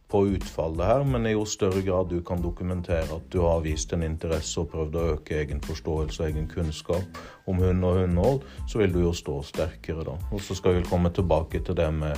på 0.08 0.22
utfallet 0.36 0.86
her, 0.86 1.04
men 1.08 1.26
i 1.28 1.34
jo 1.34 1.44
større 1.48 1.82
grad 1.84 2.08
du 2.12 2.20
kan 2.26 2.42
dokumentere 2.44 3.18
at 3.18 3.26
du 3.32 3.40
har 3.44 3.64
vist 3.64 3.92
en 3.92 4.06
interesse 4.06 4.60
og 4.60 4.70
prøvd 4.72 4.96
å 4.96 5.08
øke 5.16 5.40
egen 5.42 5.60
forståelse 5.64 6.22
og 6.22 6.30
egen 6.30 6.48
kunnskap 6.48 7.20
om 7.50 7.60
hund 7.60 7.84
og 7.84 8.00
hundehold, 8.00 8.40
så 8.70 8.80
vil 8.80 8.94
du 8.94 9.02
jo 9.04 9.12
stå 9.16 9.40
sterkere 9.50 10.06
da. 10.06 10.16
Og 10.32 10.40
så 10.44 10.56
skal 10.56 10.78
vi 10.78 10.88
komme 10.88 11.12
tilbake 11.12 11.60
til 11.64 11.76
det 11.76 11.90
med 11.92 12.16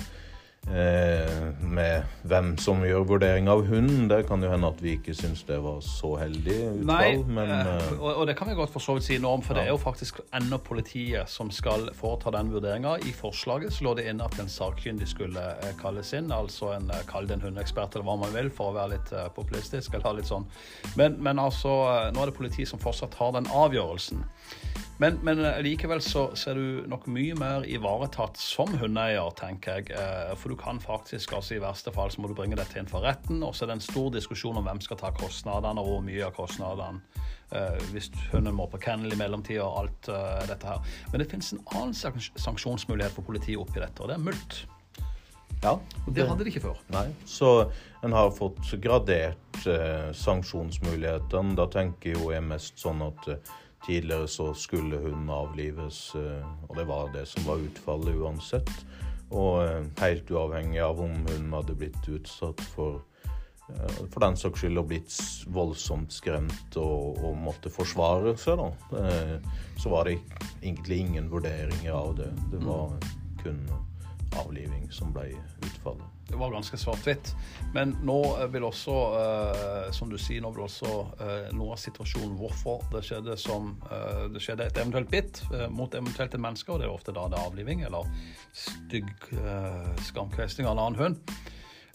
med 0.66 2.06
hvem 2.26 2.48
som 2.58 2.80
gjør 2.82 3.04
vurdering 3.06 3.46
av 3.50 3.62
hunden. 3.68 4.08
Det 4.10 4.24
kan 4.28 4.42
jo 4.42 4.50
hende 4.50 4.68
at 4.68 4.80
vi 4.82 4.96
ikke 4.96 5.14
syns 5.14 5.44
det 5.46 5.58
var 5.62 5.78
så 5.84 6.14
heldig 6.18 6.56
utfall. 6.56 6.88
Nei, 6.88 7.10
men, 7.22 7.52
eh, 7.54 7.92
og, 8.00 8.08
og, 8.10 8.24
det 8.26 8.36
kan 8.38 8.50
vi 8.50 8.56
godt 8.58 8.72
for 8.74 8.82
så 8.82 8.96
vidt 8.96 9.06
si 9.06 9.18
noe 9.22 9.38
om, 9.38 9.44
for 9.46 9.54
ja. 9.54 9.62
det 9.62 9.68
er 9.68 9.74
jo 9.74 9.80
faktisk 9.82 10.20
ennå 10.36 10.58
politiet 10.66 11.30
som 11.30 11.52
skal 11.54 11.88
foreta 11.96 12.34
den 12.34 12.50
vurderinga. 12.54 12.96
I 13.06 13.14
forslaget 13.14 13.76
så 13.76 13.86
lå 13.86 13.94
det 13.98 14.08
inn 14.10 14.22
at 14.24 14.34
en 14.42 14.50
sakkyndig 14.50 15.08
skulle 15.12 15.44
eh, 15.62 15.74
kalles 15.80 16.10
inn, 16.18 16.32
altså 16.34 16.72
en 16.74 16.90
kall 17.10 17.30
det 17.30 17.38
en 17.38 17.46
hundeekspert 17.48 17.94
eller 17.94 18.08
hva 18.08 18.18
man 18.24 18.34
vil, 18.34 18.50
for 18.54 18.72
å 18.72 18.76
være 18.76 18.96
litt 18.96 19.14
populistisk. 19.36 19.94
eller 19.94 20.20
litt 20.20 20.30
sånn. 20.30 20.48
Men, 20.98 21.20
men 21.22 21.38
altså, 21.42 21.76
nå 22.14 22.22
er 22.22 22.32
det 22.32 22.38
politiet 22.38 22.70
som 22.70 22.82
fortsatt 22.82 23.14
har 23.20 23.36
den 23.38 23.46
avgjørelsen. 23.54 24.26
Men, 24.98 25.18
men 25.22 25.44
eh, 25.44 25.58
likevel 25.60 26.00
så, 26.00 26.30
så, 26.34 26.50
er 26.50 26.58
du 26.58 26.88
nok 26.88 27.04
mye 27.12 27.36
mer 27.36 27.66
ivaretatt 27.68 28.38
som 28.40 28.72
hundeeier, 28.80 29.28
tenker 29.36 29.80
jeg. 29.80 29.90
Eh, 29.92 30.32
for 30.40 30.52
du 30.52 30.56
kan 30.60 30.80
faktisk, 30.80 31.34
altså 31.36 31.56
i 31.56 31.62
verste 31.62 31.92
fall, 31.92 32.12
så 32.12 32.22
må 32.22 32.30
du 32.30 32.36
bringe 32.38 32.56
dette 32.56 32.80
inn 32.80 32.88
for 32.88 33.04
retten. 33.04 33.42
Og 33.44 33.52
så 33.54 33.66
er 33.66 33.72
det 33.72 33.80
en 33.80 33.86
stor 33.88 34.08
diskusjon 34.14 34.56
om 34.56 34.64
hvem 34.66 34.80
skal 34.84 35.00
ta 35.00 35.12
kostnadene, 35.16 35.82
og 35.82 35.90
hvor 35.90 36.06
mye 36.06 36.24
av 36.28 36.36
kostnadene. 36.36 37.24
Uh, 37.46 37.76
hvis 37.92 38.08
hunden 38.32 38.56
må 38.58 38.64
på 38.66 38.80
kennel 38.82 39.12
i 39.14 39.18
mellomtida 39.20 39.62
og 39.62 39.84
alt 39.84 40.08
dette 40.50 40.66
her. 40.66 40.80
Men 41.12 41.22
det 41.22 41.28
finnes 41.30 41.52
en 41.54 41.60
annen 41.76 41.94
sanksjonsmulighet 41.94 43.14
for 43.14 43.22
politiet 43.28 43.60
oppi 43.60 43.78
dette, 43.78 44.02
og 44.02 44.10
det 44.10 44.16
er 44.16 44.24
mulkt. 44.24 44.64
Ja, 45.62 45.76
det, 46.08 46.16
det 46.16 46.26
hadde 46.26 46.42
de 46.42 46.50
ikke 46.50 46.64
før. 46.64 46.80
Nei, 46.90 47.04
Så 47.22 47.52
en 48.02 48.16
har 48.18 48.34
fått 48.34 48.74
gradert 48.82 49.60
uh, 49.62 50.10
sanksjonsmulighetene. 50.10 51.54
Da 51.60 51.68
tenker 51.70 52.18
jo 52.18 52.32
jeg 52.34 52.42
mest 52.50 52.82
sånn 52.82 53.06
at 53.06 53.30
Tidligere 53.86 54.28
så 54.28 54.54
skulle 54.54 54.98
hun 54.98 55.28
avlives, 55.30 56.14
eh, 56.18 56.46
og 56.68 56.76
det 56.76 56.86
var 56.88 57.12
det 57.14 57.26
som 57.30 57.44
var 57.46 57.62
utfallet 57.62 58.18
uansett. 58.18 58.72
Og 59.30 59.60
eh, 59.62 59.84
helt 60.00 60.30
uavhengig 60.30 60.80
av 60.82 61.02
om 61.04 61.14
hun 61.28 61.52
hadde 61.54 61.76
blitt 61.78 62.08
utsatt 62.10 62.62
for 62.74 62.98
eh, 63.70 64.00
for 64.10 64.22
den 64.24 64.38
saks 64.38 64.64
skyld 64.64 64.82
å 64.82 64.86
blitt 64.90 65.14
voldsomt 65.54 66.14
skremt 66.14 66.78
og, 66.82 67.22
og, 67.22 67.38
måtte 67.38 67.70
forsvare 67.70 68.34
seg, 68.42 68.58
da. 68.58 69.00
Så 69.78 69.90
var 69.94 70.10
det 70.10 70.18
egentlig 70.62 71.04
ingen 71.04 71.30
vurderinger 71.30 71.94
av 71.94 72.16
det. 72.18 72.32
Det 72.50 72.62
var 72.66 72.94
kun 73.42 73.62
avliving 74.34 74.90
som 74.92 75.12
ble 75.14 75.30
utfallet. 75.62 76.04
Det 76.28 76.36
var 76.36 76.50
ganske 76.50 76.76
svart-hvitt. 76.76 77.34
Men 77.74 77.94
nå 78.02 78.18
vil 78.50 78.66
også, 78.66 78.94
eh, 79.20 79.90
som 79.94 80.10
du 80.10 80.18
sier, 80.18 80.42
nå 80.42 80.50
vil 80.56 80.64
også 80.66 80.92
eh, 81.22 81.48
noe 81.54 81.76
av 81.76 81.80
situasjonen 81.80 82.34
hvorfor 82.40 82.82
det 82.92 83.04
skjedde 83.06 83.36
som 83.38 83.76
eh, 83.86 84.24
det 84.34 84.42
skjedde 84.42 84.66
et 84.66 84.80
eventuelt 84.82 85.10
bitt 85.12 85.42
mot 85.70 85.94
eventuelt 85.94 86.34
et 86.34 86.42
menneske, 86.42 86.72
og 86.72 86.82
det 86.82 86.88
er 86.88 86.94
ofte 86.94 87.14
da 87.14 87.28
det 87.30 87.38
er 87.38 87.50
avliving 87.50 87.84
eller 87.86 88.08
stygg 88.56 89.10
skamkvesting 90.08 90.66
av 90.66 90.74
en 90.74 90.84
annen 90.86 91.00
hund. 91.02 91.36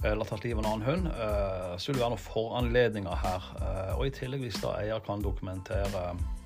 Eller 0.08 0.26
tatt 0.26 0.46
livet 0.46 0.64
av 0.64 0.66
en 0.66 0.72
annen 0.72 0.88
hund. 0.88 1.78
så 1.78 1.92
vil 1.92 2.00
det 2.00 2.02
være 2.02 2.14
noen 2.16 2.24
foranledninger 2.24 3.20
her. 3.22 3.50
og 3.98 4.08
i 4.08 4.14
tillegg, 4.16 4.48
hvis 4.48 4.62
da 4.64 4.74
eier 4.80 5.04
kan 5.06 5.22
dokumentere 5.22 6.08
Eh, 6.12 6.41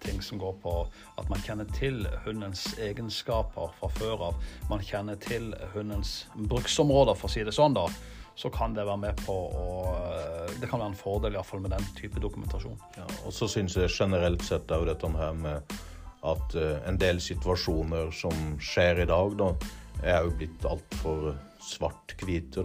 ting 0.00 0.22
som 0.22 0.38
går 0.38 0.54
på 0.62 0.72
at 1.20 1.28
man 1.30 1.42
kjenner 1.44 1.68
til 1.76 2.06
hundens 2.24 2.64
egenskaper 2.80 3.74
fra 3.78 3.90
før 3.98 4.24
av. 4.30 4.48
Man 4.70 4.82
kjenner 4.84 5.20
til 5.20 5.52
hundens 5.74 6.24
bruksområder, 6.34 7.18
for 7.18 7.28
å 7.28 7.34
si 7.34 7.44
det 7.46 7.54
sånn, 7.56 7.76
da. 7.76 7.86
Så 8.40 8.48
kan 8.54 8.72
det 8.72 8.86
være 8.88 9.02
med 9.02 9.20
på 9.26 9.34
å 9.34 9.66
eh, 10.06 10.52
Det 10.60 10.68
kan 10.70 10.80
være 10.80 10.92
en 10.92 10.96
fordel 10.96 11.34
iallfall 11.36 11.60
med 11.60 11.74
den 11.74 11.84
type 11.98 12.22
dokumentasjon. 12.22 12.78
Ja, 12.96 13.04
og 13.26 13.34
så 13.36 13.48
syns 13.50 13.76
jeg 13.76 13.92
generelt 13.92 14.44
sett 14.46 14.70
òg 14.72 14.86
dette 14.88 15.10
her 15.18 15.36
med 15.36 15.76
at 16.20 16.56
uh, 16.56 16.76
en 16.84 16.98
del 17.00 17.16
situasjoner 17.24 18.10
som 18.12 18.34
skjer 18.60 19.04
i 19.04 19.06
dag, 19.08 19.36
da, 19.40 19.46
er 20.04 20.26
jo 20.26 20.34
blitt 20.36 20.66
altfor 20.68 21.30
svart-hvite. 21.64 22.64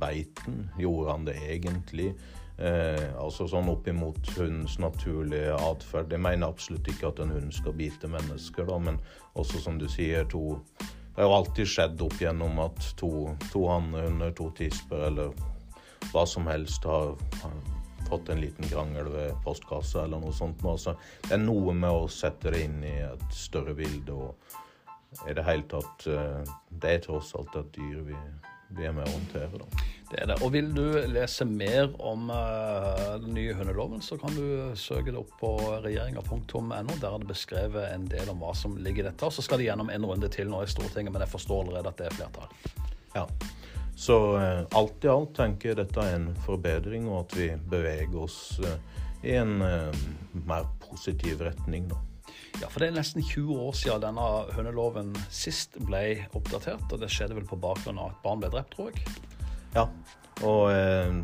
Beiten, 0.00 0.70
gjorde 0.80 1.10
han 1.12 1.26
det 1.28 1.36
egentlig? 1.44 2.14
Eh, 2.58 3.08
altså 3.18 3.48
sånn 3.50 3.66
opp 3.72 3.88
imot 3.90 4.28
hundens 4.36 4.76
naturlige 4.78 5.56
atferd. 5.58 6.12
Jeg 6.14 6.22
mener 6.22 6.52
absolutt 6.52 6.86
ikke 6.90 7.10
at 7.10 7.22
en 7.24 7.32
hund 7.34 7.54
skal 7.54 7.74
bite 7.74 8.10
mennesker, 8.10 8.68
da, 8.68 8.78
men 8.78 9.00
også 9.34 9.62
som 9.64 9.80
du 9.80 9.88
sier, 9.90 10.28
to 10.30 10.60
Det 11.14 11.22
har 11.22 11.30
alltid 11.30 11.68
skjedd 11.70 12.00
opp 12.02 12.16
gjennom 12.18 12.56
at 12.58 12.88
to, 12.98 13.10
to 13.52 13.60
hannhunder, 13.70 14.32
to 14.34 14.48
tisper 14.58 15.04
eller 15.06 15.30
hva 16.10 16.24
som 16.26 16.48
helst 16.50 16.82
har, 16.90 17.14
har 17.42 17.54
fått 18.08 18.32
en 18.34 18.42
liten 18.42 18.66
krangel 18.66 19.12
ved 19.12 19.36
postkassa 19.44 20.04
eller 20.04 20.24
noe 20.24 20.34
sånt. 20.34 20.64
Altså, 20.66 20.96
det 21.28 21.36
er 21.36 21.44
noe 21.44 21.74
med 21.74 21.90
å 21.90 22.08
sette 22.10 22.50
det 22.50 22.64
inn 22.66 22.82
i 22.82 22.96
et 23.06 23.28
større 23.30 23.76
bilde 23.78 24.10
og 24.10 25.28
i 25.30 25.36
det 25.38 25.44
hele 25.46 25.62
tatt 25.70 26.08
eh, 26.10 26.54
Det 26.70 26.90
er 26.90 27.04
tross 27.04 27.30
alt 27.38 27.54
et 27.60 27.70
dyr 27.76 28.02
vi, 28.08 28.18
vi 28.68 28.86
er 28.88 28.94
med 28.96 29.06
å 29.06 29.12
håndtere, 29.12 29.60
da. 29.60 29.84
Det 30.10 30.20
er 30.22 30.28
det. 30.30 30.36
Og 30.44 30.52
vil 30.54 30.68
du 30.74 30.84
lese 31.10 31.46
mer 31.48 31.88
om 32.02 32.28
uh, 32.30 33.16
den 33.22 33.34
nye 33.36 33.54
hundeloven, 33.56 34.02
så 34.04 34.18
kan 34.20 34.34
du 34.36 34.76
søke 34.78 35.10
det 35.10 35.18
opp 35.20 35.32
på 35.40 35.50
regjeringa.no. 35.84 36.96
Der 37.00 37.08
er 37.08 37.18
det 37.22 37.30
beskrevet 37.30 37.88
en 37.90 38.06
del 38.10 38.30
om 38.32 38.42
hva 38.44 38.52
som 38.56 38.76
ligger 38.78 39.04
i 39.04 39.08
dette. 39.08 39.26
Og 39.26 39.34
så 39.34 39.44
skal 39.44 39.60
de 39.60 39.68
gjennom 39.68 39.90
en 39.90 40.08
runde 40.08 40.30
til 40.32 40.50
nå 40.52 40.62
i 40.64 40.70
Stortinget, 40.70 41.12
men 41.14 41.24
jeg 41.24 41.34
forstår 41.34 41.64
allerede 41.64 41.92
at 41.92 42.00
det 42.00 42.08
er 42.10 42.18
flertall. 42.18 42.56
Ja. 43.14 43.26
Så 43.94 44.18
uh, 44.38 44.64
alt 44.78 45.06
i 45.06 45.12
alt 45.12 45.36
tenker 45.38 45.72
jeg 45.72 45.80
dette 45.82 46.04
er 46.06 46.18
en 46.18 46.32
forbedring, 46.46 47.08
og 47.10 47.24
at 47.24 47.38
vi 47.38 47.52
beveger 47.74 48.18
oss 48.26 48.40
uh, 48.62 48.74
i 49.24 49.38
en 49.40 49.56
mer 49.56 50.66
positiv 50.84 51.40
retning, 51.46 51.88
da. 51.88 51.96
Ja, 52.62 52.68
for 52.70 52.80
det 52.80 52.90
er 52.90 52.98
nesten 52.98 53.22
20 53.22 53.62
år 53.66 53.72
siden 53.74 54.04
denne 54.04 54.26
hundeloven 54.54 55.14
sist 55.32 55.74
ble 55.88 56.04
oppdatert. 56.38 56.86
Og 56.92 57.00
det 57.02 57.10
skjedde 57.12 57.36
vel 57.38 57.48
på 57.48 57.58
bakgrunn 57.60 57.98
av 57.98 58.12
at 58.12 58.20
barn 58.22 58.42
ble 58.42 58.52
drept, 58.52 58.76
tror 58.76 58.92
jeg. 58.92 59.16
Ja, 59.74 59.88
og 60.46 60.70
eh, 60.70 61.16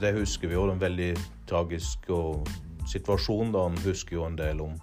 det 0.00 0.14
husker 0.16 0.48
vi 0.48 0.56
jo. 0.56 0.64
En 0.72 0.80
veldig 0.80 1.12
tragisk 1.48 2.08
situasjon. 2.88 3.52
da 3.52 3.66
Han 3.68 3.78
husker 3.84 4.16
jo 4.16 4.26
en 4.28 4.38
del 4.38 4.64
om 4.64 4.78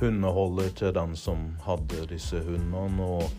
hundeholdet 0.00 0.76
til 0.80 0.94
den 0.94 1.16
som 1.18 1.48
hadde 1.66 2.06
disse 2.10 2.40
hundene. 2.46 3.02
Og 3.02 3.30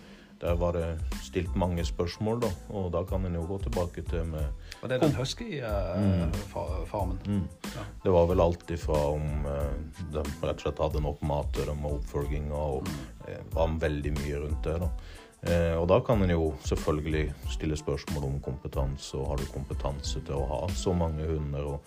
der 0.42 0.60
var 0.60 0.76
det 0.76 1.00
stilt 1.24 1.56
mange 1.56 1.86
spørsmål, 1.86 2.42
da. 2.44 2.52
Og 2.70 2.92
da 2.94 3.04
kan 3.08 3.26
en 3.26 3.40
jo 3.40 3.48
gå 3.48 3.62
tilbake 3.64 4.04
til 4.10 4.28
med 4.28 4.65
Og 4.86 4.90
det 4.92 5.00
er 5.00 5.02
den 5.02 5.16
husky-farmen? 5.18 7.18
mm. 7.26 7.46
Ja. 7.74 7.82
Det 8.04 8.12
var 8.14 8.28
vel 8.30 8.38
alt 8.44 8.70
ifra 8.70 9.00
om 9.16 9.48
uh, 9.50 9.74
de 10.14 10.22
rett 10.22 10.52
og 10.52 10.62
slett 10.62 10.78
hadde 10.84 11.02
nok 11.02 11.24
mat 11.26 11.50
til 11.58 11.66
dem 11.72 11.82
og 11.90 12.04
oppfølginga, 12.04 12.54
og 12.54 12.86
mm. 12.86 13.50
var 13.56 13.74
veldig 13.82 14.14
mye 14.20 14.44
rundt 14.44 14.62
det. 14.70 14.78
da. 14.86 14.92
Eh, 15.46 15.78
og 15.78 15.88
da 15.90 16.00
kan 16.06 16.22
en 16.22 16.36
jo 16.36 16.54
selvfølgelig 16.66 17.34
stille 17.54 17.78
spørsmål 17.78 18.24
om 18.30 18.40
kompetanse, 18.46 19.18
og 19.18 19.28
har 19.32 19.38
du 19.42 19.46
kompetanse 19.54 20.22
til 20.22 20.36
å 20.38 20.50
ha 20.54 20.68
så 20.74 20.94
mange 20.94 21.26
hunder, 21.30 21.64
og 21.66 21.78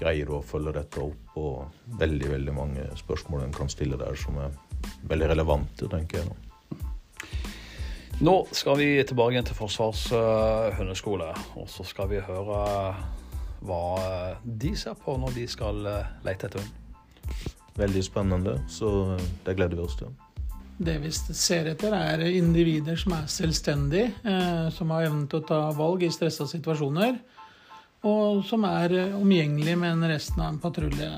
greier 0.00 0.26
du 0.28 0.34
å 0.38 0.44
følge 0.44 0.72
dette 0.76 1.00
opp, 1.04 1.36
og 1.36 1.68
veldig, 2.00 2.28
veldig 2.32 2.54
mange 2.56 2.96
spørsmål 2.96 3.42
en 3.44 3.56
kan 3.60 3.68
stille 3.72 3.96
der 4.00 4.14
som 4.16 4.40
er 4.40 4.50
veldig 5.08 5.28
relevante, 5.36 5.88
tenker 5.88 6.18
jeg. 6.22 6.28
da. 6.32 6.47
Nå 8.20 8.46
skal 8.50 8.78
vi 8.80 8.86
tilbake 9.06 9.36
igjen 9.36 9.46
til 9.46 9.54
Forsvars 9.54 10.08
eh, 10.10 10.72
hundeskole, 10.74 11.28
og 11.54 11.68
så 11.70 11.84
skal 11.86 12.08
vi 12.10 12.18
høre 12.18 12.62
hva 13.62 13.82
de 14.42 14.72
ser 14.74 14.96
på 14.98 15.14
når 15.22 15.36
de 15.36 15.44
skal 15.46 15.84
eh, 15.86 16.08
lete 16.26 16.48
etter 16.48 16.64
hund. 16.64 17.36
Veldig 17.78 18.02
spennende, 18.02 18.56
så 18.66 18.90
det 19.46 19.54
gleder 19.54 19.78
vi 19.78 19.84
oss 19.84 19.94
til. 20.00 20.10
Det 20.82 20.96
vi 21.02 21.12
ser 21.14 21.70
etter, 21.70 21.94
er 21.94 22.24
individer 22.26 22.98
som 22.98 23.14
er 23.14 23.28
selvstendige, 23.30 24.10
eh, 24.26 24.66
som 24.74 24.90
har 24.94 25.06
evnen 25.06 25.28
til 25.30 25.44
å 25.44 25.46
ta 25.46 25.60
valg 25.78 26.02
i 26.02 26.10
stressa 26.10 26.48
situasjoner, 26.50 27.20
og 28.06 28.42
som 28.50 28.66
er 28.66 28.96
eh, 28.98 29.14
omgjengelige 29.14 29.78
med 29.78 29.94
en 29.94 30.10
resten 30.10 30.42
av 30.42 30.56
en 30.56 30.58
patrulje. 30.62 31.12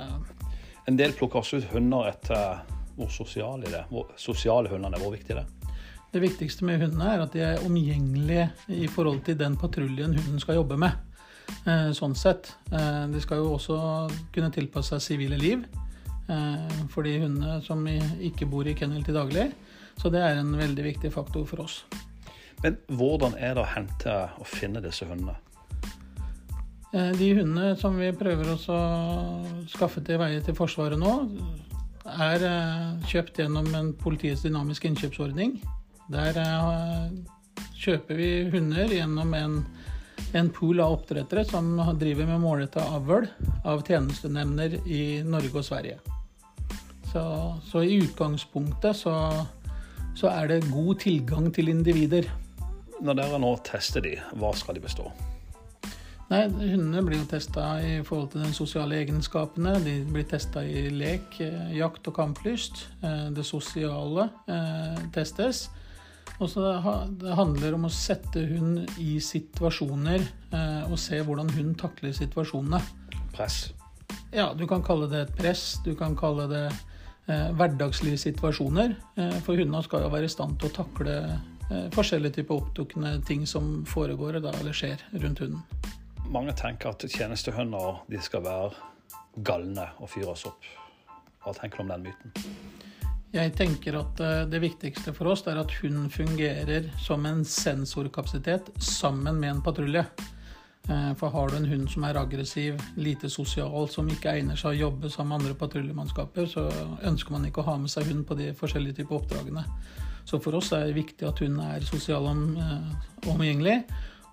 En 0.84 1.00
del 1.00 1.16
plukker 1.16 1.40
også 1.40 1.62
ut 1.62 1.72
hunder 1.72 2.12
etter 2.12 2.60
hvor 3.00 3.08
sosiale, 3.08 3.64
de 3.64 3.80
er. 3.80 3.88
hvor 3.88 4.12
sosiale 4.20 4.68
hundene 4.68 5.00
er. 5.00 5.04
Hvor 5.06 5.16
viktig 5.16 5.32
det 5.32 5.46
er. 5.46 5.59
Det 6.10 6.18
viktigste 6.18 6.66
med 6.66 6.80
hundene 6.82 7.12
er 7.12 7.20
at 7.22 7.34
de 7.36 7.42
er 7.46 7.60
omgjengelige 7.62 8.48
i 8.74 8.88
forhold 8.90 9.20
til 9.26 9.36
den 9.38 9.54
patruljen 9.58 10.16
hunden 10.16 10.40
skal 10.42 10.58
jobbe 10.58 10.78
med. 10.80 10.96
Eh, 11.66 11.90
sånn 11.94 12.16
sett. 12.18 12.50
Eh, 12.72 13.04
de 13.12 13.20
skal 13.22 13.42
jo 13.42 13.54
også 13.54 13.76
kunne 14.34 14.50
tilpasse 14.54 14.96
seg 14.96 15.04
sivile 15.04 15.38
liv 15.38 15.62
eh, 16.30 16.82
for 16.90 17.06
de 17.06 17.14
hundene 17.22 17.60
som 17.62 17.86
ikke 17.86 18.48
bor 18.50 18.66
i 18.66 18.74
kennel 18.74 19.06
til 19.06 19.18
daglig. 19.20 19.50
Så 20.00 20.10
det 20.10 20.22
er 20.24 20.40
en 20.40 20.50
veldig 20.58 20.88
viktig 20.88 21.12
faktor 21.14 21.46
for 21.46 21.66
oss. 21.66 21.84
Men 22.64 22.76
hvordan 22.90 23.38
er 23.38 23.54
det 23.54 23.62
å 23.62 23.70
hente 23.70 24.18
og 24.40 24.50
finne 24.50 24.82
disse 24.84 25.06
hundene? 25.08 25.38
De 26.90 27.26
hundene 27.36 27.76
som 27.78 27.94
vi 27.94 28.08
prøver 28.18 28.48
å 28.50 28.56
skaffe 29.70 30.02
til 30.02 30.18
veie 30.18 30.40
til 30.42 30.56
Forsvaret 30.58 30.98
nå, 30.98 31.12
er 32.10 32.42
kjøpt 33.06 33.38
gjennom 33.38 33.68
en 33.78 33.92
politiets 33.94 34.42
dynamiske 34.42 34.90
innkjøpsordning. 34.90 35.60
Der 36.10 36.38
eh, 36.42 37.10
kjøper 37.78 38.18
vi 38.18 38.30
hunder 38.50 38.90
gjennom 38.90 39.34
en, 39.38 39.60
en 40.34 40.50
pool 40.54 40.82
av 40.82 40.98
oppdrettere 40.98 41.44
som 41.46 41.72
driver 42.00 42.26
med 42.26 42.42
målretta 42.42 42.82
avl 42.96 43.28
av 43.68 43.84
tjenestenemnder 43.86 44.80
i 44.90 45.22
Norge 45.22 45.62
og 45.62 45.66
Sverige. 45.66 46.00
Så, 47.12 47.22
så 47.66 47.82
i 47.86 48.00
utgangspunktet 48.02 48.98
så, 48.98 49.14
så 50.18 50.30
er 50.34 50.50
det 50.50 50.70
god 50.70 51.00
tilgang 51.02 51.50
til 51.54 51.70
individer. 51.72 52.28
Når 53.00 53.16
dere 53.18 53.40
nå 53.42 53.56
tester 53.66 54.04
de, 54.04 54.14
hva 54.38 54.52
skal 54.54 54.76
de 54.76 54.84
bestå? 54.84 55.08
Nei, 56.30 56.44
Hundene 56.46 57.00
blir 57.02 57.18
jo 57.18 57.26
testa 57.26 57.72
i 57.82 57.96
forhold 58.06 58.28
til 58.34 58.44
de 58.44 58.52
sosiale 58.54 59.00
egenskapene. 59.02 59.72
De 59.82 59.96
blir 60.06 60.28
testa 60.30 60.62
i 60.62 60.84
lek, 60.94 61.40
eh, 61.42 61.72
jakt 61.78 62.06
og 62.06 62.14
kamplyst. 62.18 62.86
Eh, 63.02 63.30
Det 63.34 63.46
sosiale 63.46 64.28
testes. 65.14 65.68
Og 66.40 66.48
så 66.48 66.62
det 67.20 67.34
handler 67.36 67.76
om 67.76 67.84
å 67.84 67.92
sette 67.92 68.42
hund 68.48 68.88
i 69.00 69.18
situasjoner 69.20 70.22
eh, 70.24 70.86
og 70.88 70.96
se 71.00 71.20
hvordan 71.20 71.52
hund 71.52 71.76
takler 71.80 72.14
situasjonene. 72.16 72.80
Press. 73.34 73.66
Ja, 74.32 74.52
du 74.56 74.66
kan 74.66 74.82
kalle 74.82 75.08
det 75.10 75.20
et 75.26 75.36
press, 75.36 75.80
du 75.84 75.92
kan 75.98 76.16
kalle 76.18 76.46
det 76.50 76.64
eh, 76.70 77.50
hverdagslige 77.58 78.18
situasjoner. 78.24 78.96
Eh, 79.20 79.38
for 79.44 79.60
hundene 79.60 79.82
skal 79.84 80.06
jo 80.06 80.12
være 80.12 80.30
i 80.30 80.32
stand 80.32 80.56
til 80.60 80.70
å 80.70 80.76
takle 80.80 81.16
eh, 81.20 81.88
forskjellige 81.94 82.40
typer 82.40 82.62
oppdukkende 82.62 83.16
ting 83.28 83.44
som 83.46 83.80
foregår 83.88 84.40
da, 84.40 84.54
eller 84.62 84.76
skjer 84.76 85.02
rundt 85.20 85.44
hunden. 85.44 85.64
Mange 86.30 86.54
tenker 86.56 86.94
at 86.94 87.04
tjenestehunder 87.10 88.04
de 88.08 88.22
skal 88.22 88.46
være 88.46 89.42
galne 89.44 89.90
og 89.98 90.08
fyres 90.12 90.46
opp. 90.48 90.68
Hva 91.44 91.52
tenker 91.56 91.80
du 91.80 91.88
om 91.88 91.92
den 91.94 92.08
myten? 92.08 92.32
Jeg 93.30 93.52
tenker 93.54 93.94
at 93.94 94.20
eh, 94.26 94.42
det 94.50 94.58
viktigste 94.58 95.12
for 95.14 95.30
oss 95.30 95.44
er 95.46 95.60
at 95.60 95.70
hun 95.84 96.08
fungerer 96.10 96.88
som 96.98 97.26
en 97.28 97.44
sensorkapasitet 97.46 98.72
sammen 98.82 99.38
med 99.38 99.52
en 99.52 99.62
patrulje. 99.62 100.02
Eh, 100.88 101.12
For 101.14 101.30
har 101.30 101.48
du 101.48 101.56
en 101.56 101.68
hund 101.70 101.86
som 101.92 102.04
er 102.08 102.18
aggressiv, 102.18 102.80
lite 102.96 103.30
sosial, 103.30 103.86
som 103.88 104.08
ikke 104.10 104.32
egner 104.34 104.58
seg 104.58 104.72
å 104.72 104.80
jobbe 104.88 105.10
sammen 105.14 105.36
med 105.36 105.44
andre 105.44 105.58
patruljemannskaper, 105.60 106.48
så 106.50 106.66
ønsker 107.06 107.36
man 107.36 107.46
ikke 107.46 107.62
å 107.62 107.68
ha 107.68 107.76
med 107.78 107.92
seg 107.92 108.10
hund 108.10 108.26
på 108.26 108.34
de 108.40 108.50
forskjellige 108.58 108.98
typer 108.98 109.20
oppdragene. 109.20 109.62
Så 110.26 110.42
for 110.42 110.58
oss 110.58 110.72
er 110.74 110.88
det 110.88 110.98
viktig 110.98 111.28
at 111.28 111.38
hunden 111.38 111.62
er 111.62 111.86
sosial 111.86 112.26
om, 112.26 112.42
eh, 112.56 113.30
omgjengelig, 113.30 113.84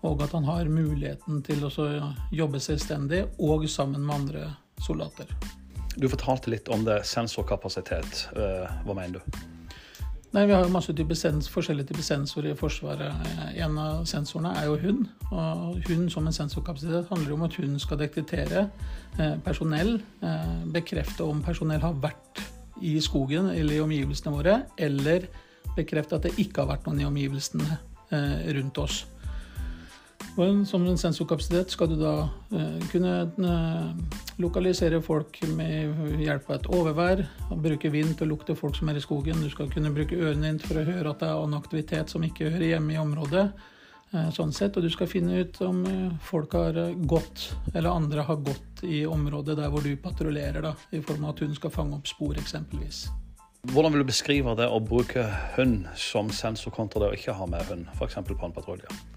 og 0.02 0.26
at 0.26 0.34
han 0.34 0.50
har 0.50 0.66
muligheten 0.66 1.44
til 1.46 1.70
å 1.70 2.16
jobbe 2.34 2.60
selvstendig 2.60 3.28
og 3.38 3.70
sammen 3.70 4.02
med 4.02 4.16
andre 4.16 4.50
soldater. 4.82 5.30
Du 5.98 6.06
fortalte 6.10 6.52
litt 6.54 6.68
om 6.70 6.84
det 6.86 7.00
sensorkapasitet. 7.10 8.28
Eh, 8.38 8.74
Hva 8.86 8.94
mener 8.94 9.18
du? 9.18 9.38
Nei, 10.36 10.46
Vi 10.46 10.54
har 10.54 10.64
jo 10.64 10.70
masse 10.70 10.94
type 10.94 11.16
sens, 11.16 11.48
forskjellige 11.50 11.88
typer 11.90 12.04
sensorer 12.06 12.52
i 12.52 12.58
Forsvaret. 12.58 13.10
Eh, 13.26 13.64
En 13.64 13.78
av 13.78 14.06
sensorene 14.06 14.54
er 14.58 14.66
jo 14.66 14.78
hund. 14.78 15.08
Og 15.32 15.82
hund 15.90 16.12
som 16.12 16.28
en 16.28 16.34
sensorkapasitet 16.34 17.10
handler 17.10 17.34
om 17.34 17.44
at 17.44 17.56
hun 17.56 17.80
skal 17.80 17.98
detektere 17.98 18.70
eh, 19.20 19.38
personell. 19.44 20.02
Bekrefte 20.72 21.24
om 21.24 21.42
personell 21.42 21.82
har 21.82 21.94
vært 21.94 22.44
i 22.82 23.00
skogen 23.00 23.50
eller 23.50 23.74
i 23.74 23.82
omgivelsene 23.82 24.36
våre, 24.36 24.66
eller 24.78 25.26
bekrefte 25.76 26.16
at 26.16 26.24
det 26.24 26.38
ikke 26.38 26.62
har 26.62 26.78
vært 26.78 26.86
noen 26.86 27.02
i 27.02 27.06
omgivelsene 27.06 27.78
rundt 28.54 28.78
oss. 28.78 29.06
Og 30.38 30.68
som 30.70 30.84
en 30.86 31.00
sensorkapasitet 31.02 31.72
skal 31.74 31.90
du 31.90 31.96
da 31.98 32.12
eh, 32.54 32.84
kunne 32.92 33.14
eh, 33.26 34.18
lokalisere 34.38 35.00
folk 35.02 35.40
med 35.58 36.22
hjelp 36.22 36.52
av 36.52 36.60
et 36.60 36.68
overvær. 36.78 37.24
Bruke 37.58 37.90
vind 37.90 38.14
til 38.20 38.28
å 38.28 38.36
lukte 38.36 38.56
folk 38.58 38.78
som 38.78 38.92
er 38.92 39.00
i 39.00 39.02
skogen. 39.02 39.42
Du 39.42 39.50
skal 39.50 39.72
kunne 39.74 39.90
bruke 39.96 40.20
ørene 40.20 40.52
dine 40.52 40.62
for 40.62 40.78
å 40.78 40.86
høre 40.86 41.10
at 41.10 41.24
det 41.24 41.32
er 41.32 41.42
annen 41.42 41.58
aktivitet 41.58 42.14
som 42.14 42.26
ikke 42.26 42.52
hører 42.54 42.76
hjemme 42.76 42.94
i 42.94 43.02
området. 43.02 43.48
eh, 44.14 44.30
sånn 44.30 44.54
sett, 44.54 44.78
Og 44.78 44.84
du 44.84 44.90
skal 44.94 45.10
finne 45.10 45.42
ut 45.42 45.62
om 45.62 45.84
eh, 45.86 46.14
folk 46.22 46.54
har 46.54 46.78
eh, 46.78 46.94
gått, 46.94 47.50
eller 47.74 47.90
andre 47.90 48.22
har 48.22 48.38
gått 48.38 48.84
i 48.84 49.06
området 49.06 49.58
der 49.58 49.74
hvor 49.74 49.82
du 49.82 49.98
patruljerer, 49.98 50.70
i 50.92 51.02
form 51.02 51.26
av 51.26 51.34
at 51.34 51.40
hun 51.40 51.56
skal 51.56 51.74
fange 51.74 51.98
opp 51.98 52.08
spor, 52.08 52.38
eksempelvis. 52.38 53.08
Hvordan 53.74 53.92
vil 53.92 54.06
du 54.06 54.14
beskrive 54.14 54.54
det 54.56 54.70
å 54.70 54.80
bruke 54.80 55.26
hund 55.58 55.90
som 55.98 56.30
sensor 56.30 56.72
kontra 56.72 57.02
det 57.02 57.10
å 57.10 57.18
ikke 57.18 57.34
ha 57.34 57.46
med 57.50 57.66
hund, 57.68 57.88
f.eks. 57.98 58.22
på 58.22 58.46
en 58.46 58.54
patrulje? 58.54 59.17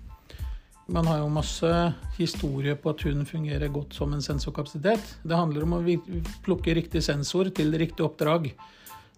Man 0.91 1.07
har 1.07 1.21
jo 1.21 1.29
masse 1.31 1.69
historie 2.17 2.75
på 2.75 2.91
at 2.91 3.03
hund 3.07 3.23
fungerer 3.29 3.71
godt 3.71 3.95
som 3.95 4.11
en 4.11 4.23
sensorkapasitet. 4.25 5.13
Det 5.23 5.37
handler 5.39 5.63
om 5.63 5.77
å 5.77 5.83
plukke 6.43 6.75
riktig 6.75 7.05
sensor 7.07 7.47
til 7.55 7.71
riktig 7.79 8.03
oppdrag. 8.03 8.49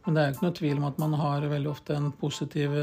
Men 0.05 0.15
det 0.15 0.21
er 0.21 0.29
jo 0.29 0.35
ikke 0.35 0.45
noe 0.45 0.57
tvil 0.59 0.83
om 0.83 0.85
at 0.91 0.99
man 1.01 1.17
har 1.17 1.47
veldig 1.49 1.71
ofte 1.71 1.97
en 1.97 2.11
positiv, 2.21 2.75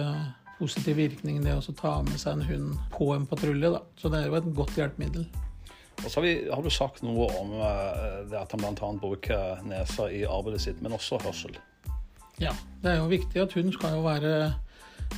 positiv 0.58 0.98
virkning 0.98 1.38
det 1.46 1.54
å 1.54 1.76
ta 1.78 2.00
med 2.08 2.18
seg 2.18 2.40
en 2.40 2.48
hund 2.48 2.80
på 2.96 3.12
en 3.14 3.28
patrulje. 3.30 3.70
da. 3.76 3.84
Så 3.94 4.10
det 4.10 4.24
er 4.24 4.32
jo 4.32 4.40
et 4.40 4.50
godt 4.58 4.82
hjelpemiddel. 4.82 5.28
Og 6.00 6.08
så 6.08 6.16
har, 6.18 6.26
vi, 6.26 6.34
har 6.50 6.64
du 6.66 6.72
sagt 6.74 7.04
noe 7.06 7.28
om 7.38 7.54
eh, 7.60 8.18
det 8.32 8.40
at 8.42 8.56
han 8.56 8.64
bl.a. 8.64 8.90
bruker 9.04 9.62
nesa 9.70 10.08
i 10.10 10.24
arbeidet 10.26 10.64
sitt, 10.66 10.82
men 10.82 10.98
også 10.98 11.22
hørsel. 11.28 11.60
Ja, 12.42 12.56
det 12.82 12.96
er 12.96 13.04
jo 13.04 13.12
viktig 13.12 13.44
at 13.44 13.54
hund 13.54 13.70
skal 13.76 14.00
jo 14.00 14.02
være 14.08 14.34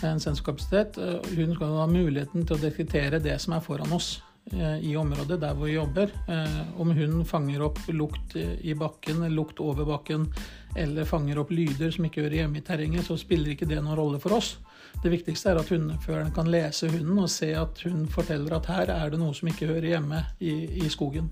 en 0.03 0.19
sensorkapasitet. 0.19 0.97
Eh, 0.97 1.35
Hun 1.35 1.55
skal 1.55 1.77
ha 1.77 1.87
muligheten 1.87 2.45
til 2.45 2.57
å 2.57 2.61
detektere 2.61 3.19
det 3.19 3.37
som 3.41 3.55
er 3.55 3.63
foran 3.65 3.93
oss 3.93 4.21
eh, 4.51 4.79
i 4.87 4.95
området 4.97 5.39
der 5.41 5.53
hvor 5.55 5.69
vi 5.69 5.77
jobber. 5.77 6.11
Eh, 6.27 6.79
Om 6.81 6.95
hun 6.97 7.25
fanger 7.25 7.65
opp 7.67 7.79
lukt 7.87 8.35
i 8.35 8.73
bakken, 8.73 9.23
lukt 9.35 9.59
over 9.59 9.85
bakken, 9.85 10.27
eller 10.75 11.05
fanger 11.05 11.41
opp 11.41 11.51
lyder 11.51 11.91
som 11.91 12.07
ikke 12.07 12.25
hører 12.25 12.43
hjemme 12.43 12.61
i 12.61 12.65
terrenget, 12.65 13.05
så 13.05 13.17
spiller 13.19 13.53
ikke 13.53 13.69
det 13.69 13.81
noen 13.81 13.99
rolle 13.99 14.19
for 14.19 14.37
oss. 14.39 14.57
Det 15.03 15.11
viktigste 15.11 15.51
er 15.51 15.61
at 15.61 15.69
hundeføreren 15.71 16.33
kan 16.35 16.49
lese 16.51 16.89
hunden 16.91 17.19
og 17.23 17.29
se 17.31 17.53
at 17.55 17.79
hun 17.87 18.07
forteller 18.11 18.57
at 18.57 18.67
her 18.67 18.91
er 18.91 19.13
det 19.13 19.21
noe 19.21 19.33
som 19.33 19.47
ikke 19.47 19.69
hører 19.69 19.93
hjemme 19.93 20.25
i, 20.39 20.83
i 20.83 20.89
skogen. 20.91 21.31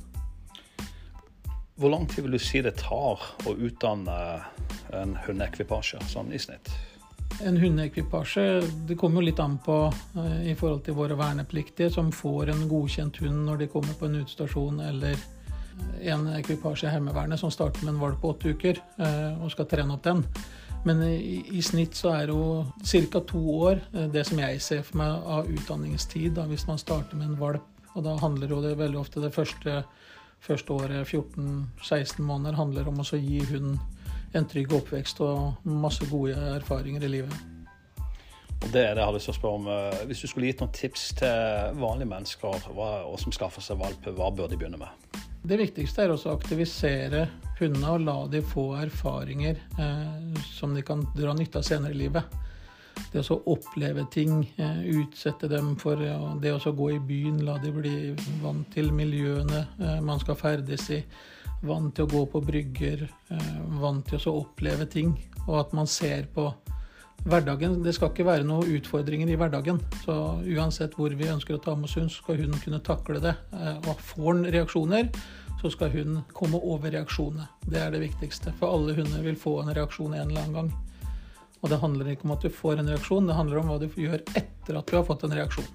Hvor 1.79 1.91
lang 1.93 2.07
tid 2.11 2.25
vil 2.25 2.35
du 2.35 2.41
si 2.43 2.59
det 2.63 2.75
tar 2.81 3.21
å 3.47 3.55
utdanne 3.55 4.15
en 4.95 5.13
hundeekvipasje 5.23 6.01
sånn 6.11 6.33
i 6.35 6.39
snitt? 6.41 6.71
En 7.47 7.57
hundeekvipasje 7.57 8.43
det 8.87 8.97
kommer 8.99 9.21
jo 9.21 9.29
litt 9.29 9.39
an 9.39 9.57
på 9.63 9.75
eh, 9.89 10.51
i 10.51 10.55
forhold 10.59 10.81
til 10.83 10.97
våre 10.97 11.15
vernepliktige 11.19 11.91
som 11.93 12.11
får 12.11 12.51
en 12.51 12.65
godkjent 12.67 13.21
hund 13.23 13.45
når 13.47 13.61
de 13.61 13.67
kommer 13.71 13.95
på 13.95 14.09
en 14.09 14.17
utestasjon, 14.19 14.81
eller 14.83 15.15
en 16.03 16.27
ekvipasje 16.35 16.89
i 16.89 16.91
Heimevernet 16.91 17.39
som 17.39 17.51
starter 17.51 17.85
med 17.85 17.93
en 17.93 18.01
valp 18.01 18.19
på 18.19 18.33
åtte 18.33 18.51
uker 18.51 18.81
eh, 18.99 19.39
og 19.39 19.53
skal 19.53 19.69
trene 19.71 19.95
opp 19.95 20.03
den. 20.03 20.25
Men 20.83 21.03
i, 21.03 21.39
i 21.55 21.61
snitt 21.63 21.95
så 21.95 22.13
er 22.15 22.31
jo 22.31 22.65
ca. 22.83 23.21
to 23.27 23.41
år 23.55 23.79
eh, 23.93 24.09
det 24.11 24.25
som 24.27 24.39
jeg 24.43 24.59
ser 24.63 24.83
for 24.87 24.99
meg 24.99 25.31
av 25.37 25.47
utdanningstid 25.47 26.35
da, 26.35 26.47
hvis 26.49 26.67
man 26.67 26.81
starter 26.81 27.19
med 27.19 27.31
en 27.31 27.39
valp. 27.39 27.67
Og 27.95 28.03
da 28.05 28.17
handler 28.19 28.51
jo 28.51 28.59
det 28.63 28.77
veldig 28.79 28.99
ofte 28.99 29.23
det 29.23 29.31
første, 29.35 29.81
første 30.43 30.75
året, 30.75 31.07
14-16 31.07 32.19
måneder, 32.19 32.59
handler 32.59 32.91
om 32.91 32.99
å 32.99 33.07
gi 33.15 33.41
hunden 33.49 33.79
en 34.37 34.49
trygg 34.49 34.73
oppvekst 34.77 35.21
og 35.25 35.63
masse 35.65 36.05
gode 36.09 36.35
erfaringer 36.57 37.05
i 37.05 37.13
livet. 37.19 37.47
Og 38.59 38.67
det 38.73 38.81
er 38.83 38.97
det 38.97 39.01
jeg 39.01 39.07
har 39.07 39.15
lyst 39.15 39.29
til 39.29 39.33
å 39.33 39.37
spørre 39.37 39.59
om. 39.61 39.67
Eh, 39.71 40.01
hvis 40.09 40.23
du 40.23 40.27
skulle 40.27 40.49
gitt 40.49 40.63
noen 40.63 40.73
tips 40.75 41.05
til 41.21 41.77
vanlige 41.79 42.11
mennesker 42.11 42.71
hva, 42.75 42.89
og 43.07 43.15
som 43.21 43.33
skaffer 43.35 43.63
seg 43.63 43.79
valp, 43.79 44.09
hva 44.17 44.27
bør 44.35 44.51
de 44.51 44.59
begynne 44.59 44.81
med? 44.81 45.19
Det 45.47 45.55
viktigste 45.61 46.03
er 46.03 46.11
også 46.11 46.33
å 46.33 46.35
aktivisere 46.35 47.29
hundene 47.59 47.93
og 47.95 48.03
la 48.03 48.17
de 48.31 48.41
få 48.43 48.73
erfaringer 48.81 49.61
eh, 49.79 50.43
som 50.51 50.75
de 50.75 50.83
kan 50.85 51.05
dra 51.15 51.33
nytte 51.35 51.61
av 51.61 51.67
senere 51.67 51.95
i 51.95 52.01
livet. 52.01 52.39
Det 53.09 53.23
å 53.33 53.39
oppleve 53.49 54.05
ting, 54.13 54.43
eh, 54.57 54.81
utsette 54.99 55.49
dem 55.49 55.75
for 55.79 55.97
det 55.97 56.53
å 56.53 56.75
gå 56.75 56.91
i 56.93 56.99
byen, 56.99 57.43
la 57.45 57.57
de 57.57 57.71
bli 57.73 57.93
vant 58.43 58.67
til 58.73 58.91
miljøene 58.93 59.65
eh, 59.79 59.99
man 60.05 60.21
skal 60.21 60.37
ferdes 60.37 60.89
i. 60.93 61.03
Vant 61.65 61.91
til 61.95 62.05
å 62.05 62.11
gå 62.11 62.25
på 62.31 62.41
brygger, 62.45 63.07
eh, 63.33 63.55
vant 63.81 64.05
til 64.07 64.21
å 64.29 64.35
oppleve 64.43 64.85
ting. 64.89 65.15
Og 65.47 65.59
at 65.59 65.73
man 65.73 65.87
ser 65.87 66.29
på 66.35 66.51
hverdagen. 67.25 67.81
Det 67.83 67.95
skal 67.97 68.13
ikke 68.13 68.29
være 68.29 68.47
noen 68.47 68.77
utfordringer 68.77 69.27
i 69.27 69.35
hverdagen. 69.35 69.81
Så 70.05 70.13
uansett 70.45 70.95
hvor 70.95 71.11
vi 71.11 71.27
ønsker 71.27 71.57
å 71.57 71.63
ta 71.63 71.75
med 71.75 71.89
oss 71.89 71.97
hund, 71.99 72.13
skal 72.13 72.37
hun 72.39 72.55
kunne 72.61 72.79
takle 72.79 73.19
det. 73.19 73.35
Og 73.89 73.97
får 74.13 74.37
den 74.37 74.53
reaksjoner, 74.53 75.09
så 75.59 75.71
skal 75.73 75.91
hun 75.91 76.21
komme 76.31 76.61
over 76.63 76.93
reaksjonene. 76.93 77.49
Det 77.67 77.81
er 77.81 77.91
det 77.91 78.05
viktigste. 78.05 78.53
For 78.61 78.71
alle 78.71 78.95
hunder 78.95 79.25
vil 79.25 79.35
få 79.35 79.57
en 79.63 79.73
reaksjon 79.75 80.13
en 80.13 80.29
eller 80.29 80.45
annen 80.45 80.61
gang. 80.61 80.88
Og 81.59 81.69
det 81.71 81.79
handler 81.81 82.13
ikke 82.13 82.27
om 82.27 82.35
at 82.37 82.45
du 82.45 82.49
får 82.53 82.79
en 82.79 82.89
reaksjon, 82.89 83.27
det 83.27 83.35
handler 83.35 83.61
om 83.61 83.71
hva 83.71 83.79
du 83.81 83.87
gjør 83.89 84.23
etter 84.37 84.79
at 84.79 84.87
du 84.87 84.95
har 84.95 85.05
fått 85.07 85.25
en 85.27 85.35
reaksjon. 85.35 85.67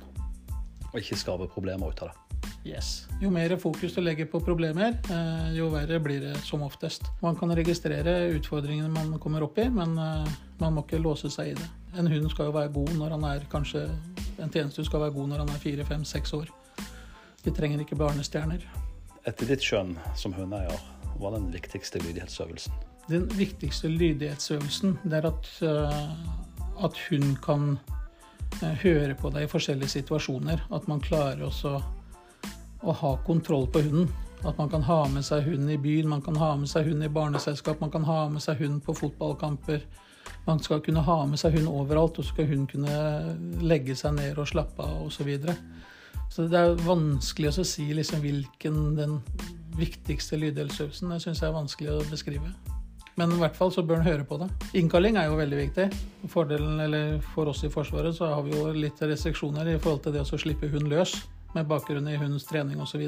Og 0.93 1.01
ikke 1.01 1.19
skape 1.19 1.49
problemer 1.53 1.93
ut 1.93 2.05
av 2.05 2.13
det. 2.13 2.21
Yes. 2.65 3.07
Jo 3.21 3.29
mer 3.31 3.53
fokus 3.61 3.93
du 3.93 4.01
legger 4.01 4.25
på 4.27 4.41
problemer, 4.41 4.97
eh, 5.13 5.53
jo 5.57 5.69
verre 5.73 5.99
blir 6.01 6.21
det 6.21 6.37
som 6.47 6.63
oftest. 6.65 7.05
Man 7.21 7.37
kan 7.37 7.53
registrere 7.53 8.31
utfordringene 8.33 8.89
man 8.89 9.19
kommer 9.21 9.45
opp 9.45 9.59
i, 9.59 9.69
men 9.69 9.99
eh, 9.99 10.31
man 10.61 10.73
må 10.73 10.85
ikke 10.87 11.03
låse 11.03 11.29
seg 11.33 11.53
i 11.53 11.57
det. 11.59 11.69
En 11.99 12.09
hund 12.09 12.31
skal 12.33 12.49
jo 12.49 12.57
være 12.57 12.73
god 12.73 12.97
når 12.97 13.17
han 13.17 13.25
er 13.29 13.45
kanskje 13.53 13.89
En 14.35 14.51
tjenestehund 14.51 14.89
skal 14.89 14.99
være 14.99 15.15
god 15.15 15.29
når 15.31 15.39
han 15.45 15.51
er 15.53 15.61
fire, 15.63 15.85
fem, 15.87 16.03
seks 16.05 16.33
år. 16.35 16.49
De 17.45 17.53
trenger 17.55 17.85
ikke 17.85 17.95
barnestjerner. 17.95 18.65
Etter 19.25 19.47
ditt 19.47 19.63
skjønn 19.63 19.93
som 20.19 20.35
hundeeier, 20.35 20.81
hva 21.19 21.31
er 21.31 21.39
den 21.39 21.51
viktigste 21.55 22.03
lydighetsøvelsen? 22.03 22.75
Den 23.09 23.27
viktigste 23.37 23.91
lydighetsøvelsen 23.93 24.99
det 25.05 25.21
er 25.21 25.29
at, 25.29 25.51
uh, 25.63 26.85
at 26.85 27.01
hun 27.09 27.35
kan 27.45 27.75
uh, 28.63 28.75
høre 28.83 29.15
på 29.19 29.33
deg 29.35 29.47
i 29.47 29.51
forskjellige 29.51 29.99
situasjoner. 29.99 30.65
At 30.73 30.89
man 30.89 31.03
klarer 31.05 31.45
også 31.45 31.77
å 32.85 32.95
ha 33.01 33.17
kontroll 33.27 33.69
på 33.73 33.85
hunden. 33.85 34.09
At 34.45 34.59
man 34.59 34.69
kan 34.73 34.83
ha 34.85 35.05
med 35.09 35.25
seg 35.25 35.47
hunden 35.47 35.71
i 35.73 35.81
byen, 35.81 36.09
man 36.09 36.23
kan 36.25 36.37
ha 36.37 36.51
med 36.61 36.69
seg 36.69 36.91
hunden 36.91 37.07
i 37.07 37.13
barneselskap, 37.13 37.81
man 37.81 37.93
kan 37.93 38.05
ha 38.05 38.27
med 38.29 38.45
seg 38.45 38.61
hunden 38.61 38.83
på 38.85 38.93
fotballkamper. 38.97 39.87
Man 40.45 40.61
skal 40.61 40.83
kunne 40.85 41.01
ha 41.05 41.17
med 41.29 41.41
seg 41.41 41.57
hund 41.57 41.71
overalt, 41.71 42.19
og 42.19 42.27
så 42.27 42.35
skal 42.35 42.49
hun 42.51 42.67
kunne 42.69 43.65
legge 43.65 43.97
seg 43.97 44.17
ned 44.19 44.39
og 44.41 44.49
slappe 44.51 44.85
av 44.85 45.07
osv. 45.07 45.17
Så, 45.17 45.27
videre. 45.29 45.57
så 46.33 46.49
det 46.53 46.61
er 46.61 46.85
vanskelig 46.85 47.55
å 47.55 47.65
si 47.65 47.87
liksom 47.97 48.21
hvilken 48.25 48.83
den 48.99 49.19
viktigste 49.79 50.39
lyddelsøvelsen. 50.41 51.13
Det 51.15 51.21
syns 51.25 51.43
jeg 51.43 51.51
er 51.51 51.59
vanskelig 51.59 51.93
å 51.95 52.01
beskrive. 52.11 52.53
Men 53.15 53.31
i 53.31 53.39
hvert 53.39 53.55
fall 53.55 53.71
så 53.71 53.85
bør 53.87 54.01
en 54.01 54.09
høre 54.09 54.27
på 54.27 54.39
det. 54.41 54.49
Innkalling 54.79 55.19
er 55.21 55.29
jo 55.29 55.39
veldig 55.39 55.59
viktig. 55.61 55.87
Fordelen, 56.33 56.81
eller 56.83 57.21
For 57.35 57.51
oss 57.51 57.63
i 57.67 57.71
Forsvaret 57.71 58.17
så 58.17 58.33
har 58.33 58.43
vi 58.43 58.57
jo 58.57 58.73
litt 58.75 58.99
restriksjoner 59.03 59.71
i 59.71 59.79
forhold 59.79 60.03
til 60.07 60.17
det 60.17 60.25
å 60.25 60.41
slippe 60.41 60.71
hund 60.73 60.91
løs 60.91 61.15
med 61.55 61.69
bakgrunn 61.71 62.09
i 62.11 62.17
hundens 62.19 62.47
trening 62.49 62.81
osv. 62.83 63.05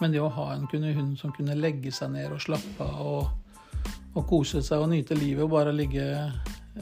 Men 0.00 0.14
det 0.14 0.22
å 0.22 0.30
ha 0.30 0.52
en 0.54 0.68
hund 0.70 1.16
som 1.18 1.32
kunne 1.34 1.58
legge 1.58 1.90
seg 1.92 2.12
ned 2.14 2.30
og 2.32 2.42
slappe 2.42 2.86
av 2.86 3.06
og, 3.06 3.88
og 4.14 4.26
kose 4.30 4.62
seg 4.62 4.84
og 4.84 4.92
nyte 4.92 5.18
livet 5.18 5.42
og 5.42 5.50
bare 5.56 5.74
ligge, 5.74 6.04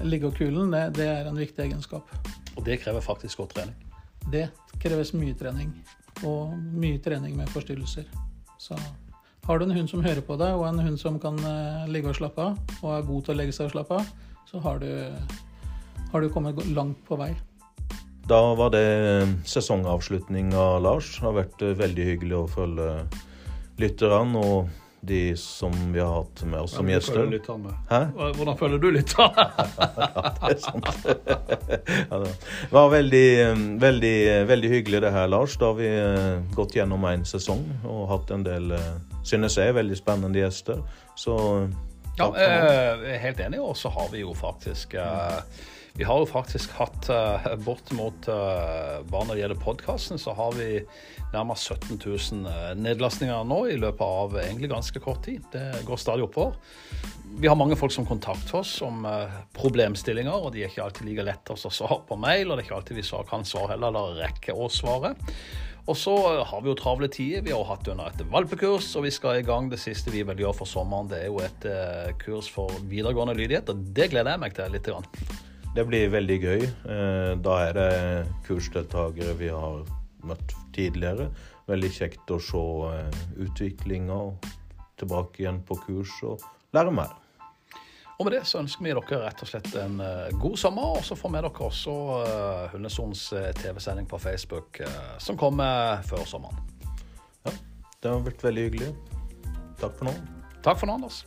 ligge 0.05 0.29
og 0.29 0.37
kulen, 0.37 0.75
det, 0.75 0.91
det, 0.99 1.09
er 1.09 1.31
en 1.31 1.41
viktig 1.41 1.65
egenskap. 1.65 2.13
Og 2.57 2.65
det 2.67 2.83
krever 2.83 3.01
faktisk 3.01 3.41
godt 3.41 3.57
trening? 3.57 3.89
Det 4.29 4.51
kreves 4.83 5.15
mye 5.17 5.33
trening. 5.35 5.73
Og 6.29 6.53
mye 6.77 7.01
trening 7.03 7.39
med 7.39 7.49
forstyrrelser. 7.51 8.05
Så 8.61 8.77
har 9.47 9.59
du 9.59 9.65
en 9.67 9.75
hund 9.75 9.91
som 9.91 10.05
hører 10.05 10.23
på 10.27 10.37
deg, 10.41 10.55
og 10.59 10.67
en 10.69 10.83
hund 10.87 10.99
som 11.01 11.19
kan 11.23 11.39
uh, 11.43 11.87
ligge 11.91 12.13
og 12.13 12.19
slappe 12.19 12.51
av, 12.51 12.77
og 12.83 12.93
er 12.97 13.09
god 13.09 13.25
til 13.27 13.35
å 13.35 13.39
legge 13.41 13.57
seg 13.57 13.71
og 13.71 13.75
slappe 13.77 14.03
av, 14.03 14.13
så 14.51 14.61
har 14.63 14.83
du, 14.83 14.91
har 16.13 16.23
du 16.23 16.31
kommet 16.31 16.61
langt 16.77 17.01
på 17.09 17.19
vei. 17.19 17.33
Da 18.31 18.41
var 18.55 18.71
det 18.71 18.87
sesongavslutning 19.51 20.53
av 20.55 20.83
Lars. 20.85 21.17
Det 21.17 21.27
har 21.27 21.35
vært 21.41 21.65
eh, 21.67 21.75
veldig 21.75 22.07
hyggelig 22.07 22.37
å 22.39 22.47
følge 22.53 22.93
lytterne 23.83 24.39
og 24.39 24.71
de 25.03 25.37
som 25.37 25.73
vi 25.93 25.99
har 25.99 26.13
hatt 26.15 26.45
med 26.47 26.61
oss 26.61 26.77
som 26.77 26.87
gjester. 26.87 27.27
Hvordan 28.37 28.59
føler 28.59 28.79
du 28.79 28.87
lytterne? 28.95 29.47
ja, 29.59 30.31
det 30.37 30.53
er 30.53 30.61
sant. 30.63 30.87
ja, 32.07 32.21
det 32.23 32.31
var 32.71 32.93
veldig, 32.93 33.27
veldig, 33.83 34.15
veldig 34.53 34.71
hyggelig 34.77 35.01
det 35.03 35.11
her, 35.17 35.27
Lars. 35.27 35.59
Da 35.59 35.73
har 35.73 35.81
vi 35.81 35.91
eh, 35.91 36.39
gått 36.55 36.77
gjennom 36.79 37.03
en 37.11 37.27
sesong 37.27 37.67
og 37.83 38.07
hatt 38.13 38.31
en 38.37 38.47
del, 38.47 38.71
eh, 38.79 39.12
synes 39.23 39.59
jeg, 39.59 39.71
er 39.71 39.79
veldig 39.79 39.99
spennende 39.99 40.43
gjester. 40.43 40.83
Så 41.17 41.37
ja, 42.19 42.29
jeg 42.37 43.15
er 43.15 43.23
helt 43.23 43.41
enig, 43.41 43.61
og 43.63 43.77
så 43.79 43.93
har 43.93 44.11
vi 44.13 44.21
jo 44.25 44.35
faktisk 44.37 44.97
uh, 45.01 45.41
vi 45.93 46.07
har 46.09 46.23
jo 46.23 46.25
faktisk 46.25 46.73
hatt 46.79 47.09
bortimot 47.67 48.25
Bare 48.25 49.27
når 49.27 49.35
det 49.35 49.43
gjelder 49.43 49.59
podkasten, 49.61 50.21
så 50.21 50.33
har 50.33 50.55
vi 50.57 50.81
nærmere 51.35 51.57
17 51.57 51.99
000 52.01 52.47
uh, 52.49 52.71
nedlastninger 52.81 53.45
nå 53.49 53.59
i 53.73 53.77
løpet 53.81 54.01
av 54.05 54.39
egentlig 54.41 54.71
ganske 54.73 55.03
kort 55.05 55.21
tid. 55.25 55.45
Det 55.53 55.83
går 55.89 56.01
stadig 56.01 56.25
oppover. 56.25 56.57
Vi 57.41 57.49
har 57.49 57.57
mange 57.57 57.77
folk 57.77 57.93
som 57.93 58.09
kontakter 58.09 58.59
oss 58.61 58.75
om 58.85 59.07
problemstillinger, 59.57 60.33
og 60.33 60.53
de 60.53 60.65
er 60.65 60.73
ikke 60.73 60.85
alltid 60.85 61.09
like 61.09 61.25
lette 61.25 61.57
å 61.57 61.73
svare 61.73 62.03
på 62.09 62.19
mail, 62.21 62.51
og 62.51 62.57
det 62.57 62.65
er 62.65 62.69
ikke 62.69 62.81
alltid 62.81 63.01
vi 63.01 63.07
kan 63.29 63.47
svare 63.49 63.73
heller, 63.73 63.93
eller 63.93 64.21
rekke 64.21 64.57
å 64.57 64.69
svare. 64.73 65.15
Og 65.91 65.97
så 65.99 66.17
har 66.47 66.61
vi 66.63 66.71
jo 66.71 66.77
travle 66.79 67.09
tider. 67.11 67.43
Vi 67.43 67.55
har 67.55 67.65
hatt 67.67 67.89
under 67.91 68.13
et 68.13 68.27
valpekurs, 68.31 68.93
og 68.97 69.07
vi 69.09 69.15
skal 69.15 69.41
i 69.41 69.47
gang. 69.47 69.71
Det 69.73 69.81
siste 69.83 70.15
vi 70.15 70.23
vil 70.27 70.45
gjøre 70.45 70.61
for 70.63 70.71
sommeren, 70.71 71.11
det 71.11 71.25
er 71.25 71.33
jo 71.33 71.41
et 71.43 71.67
kurs 72.23 72.51
for 72.53 72.71
videregående 72.87 73.35
lydighet, 73.35 73.73
og 73.73 73.89
det 73.97 74.13
gleder 74.15 74.37
jeg 74.37 74.45
meg 74.45 74.55
til 74.55 74.77
litt. 74.77 74.93
Det 75.73 75.87
blir 75.89 76.11
veldig 76.13 76.37
gøy. 76.37 76.63
Eh, 76.69 77.31
da 77.41 77.53
er 77.65 77.77
det 77.79 77.93
kursdeltakere 78.45 79.33
vi 79.39 79.49
har 79.49 79.87
møtt 80.29 80.53
tidligere. 80.77 81.31
Veldig 81.71 81.91
kjekt 81.97 82.33
å 82.35 82.37
se 82.43 82.61
eh, 82.91 83.23
utviklinga 83.41 84.19
tilbake 85.01 85.41
igjen 85.41 85.63
på 85.65 85.79
kurs 85.87 86.13
og 86.29 86.45
lære 86.77 86.93
mer. 86.93 87.17
Og 88.19 88.27
med 88.27 88.37
det 88.37 88.43
så 88.47 88.61
ønsker 88.61 88.85
vi 88.85 88.93
dere 88.93 89.21
rett 89.25 89.43
og 89.43 89.51
slett 89.51 89.71
en 89.81 89.97
eh, 90.05 90.35
god 90.43 90.59
sommer. 90.61 90.99
Og 90.99 91.07
så 91.07 91.17
får 91.19 91.33
vi 91.33 91.41
dere 91.41 91.69
også 91.69 91.97
Hundesons 92.75 93.25
TV-sending 93.61 94.07
på 94.11 94.21
Facebook 94.23 94.83
som 95.23 95.39
kommer 95.41 96.05
før 96.07 96.27
sommeren. 96.29 96.61
Ja, 97.47 97.57
det 98.03 98.13
har 98.13 98.23
vært 98.29 98.47
veldig 98.47 98.69
hyggelig. 98.69 98.93
Takk 99.83 99.99
for 99.99 100.11
nå. 100.11 100.15
Takk 100.63 100.79
for 100.79 100.91
nå, 100.91 101.01
Anders. 101.01 101.25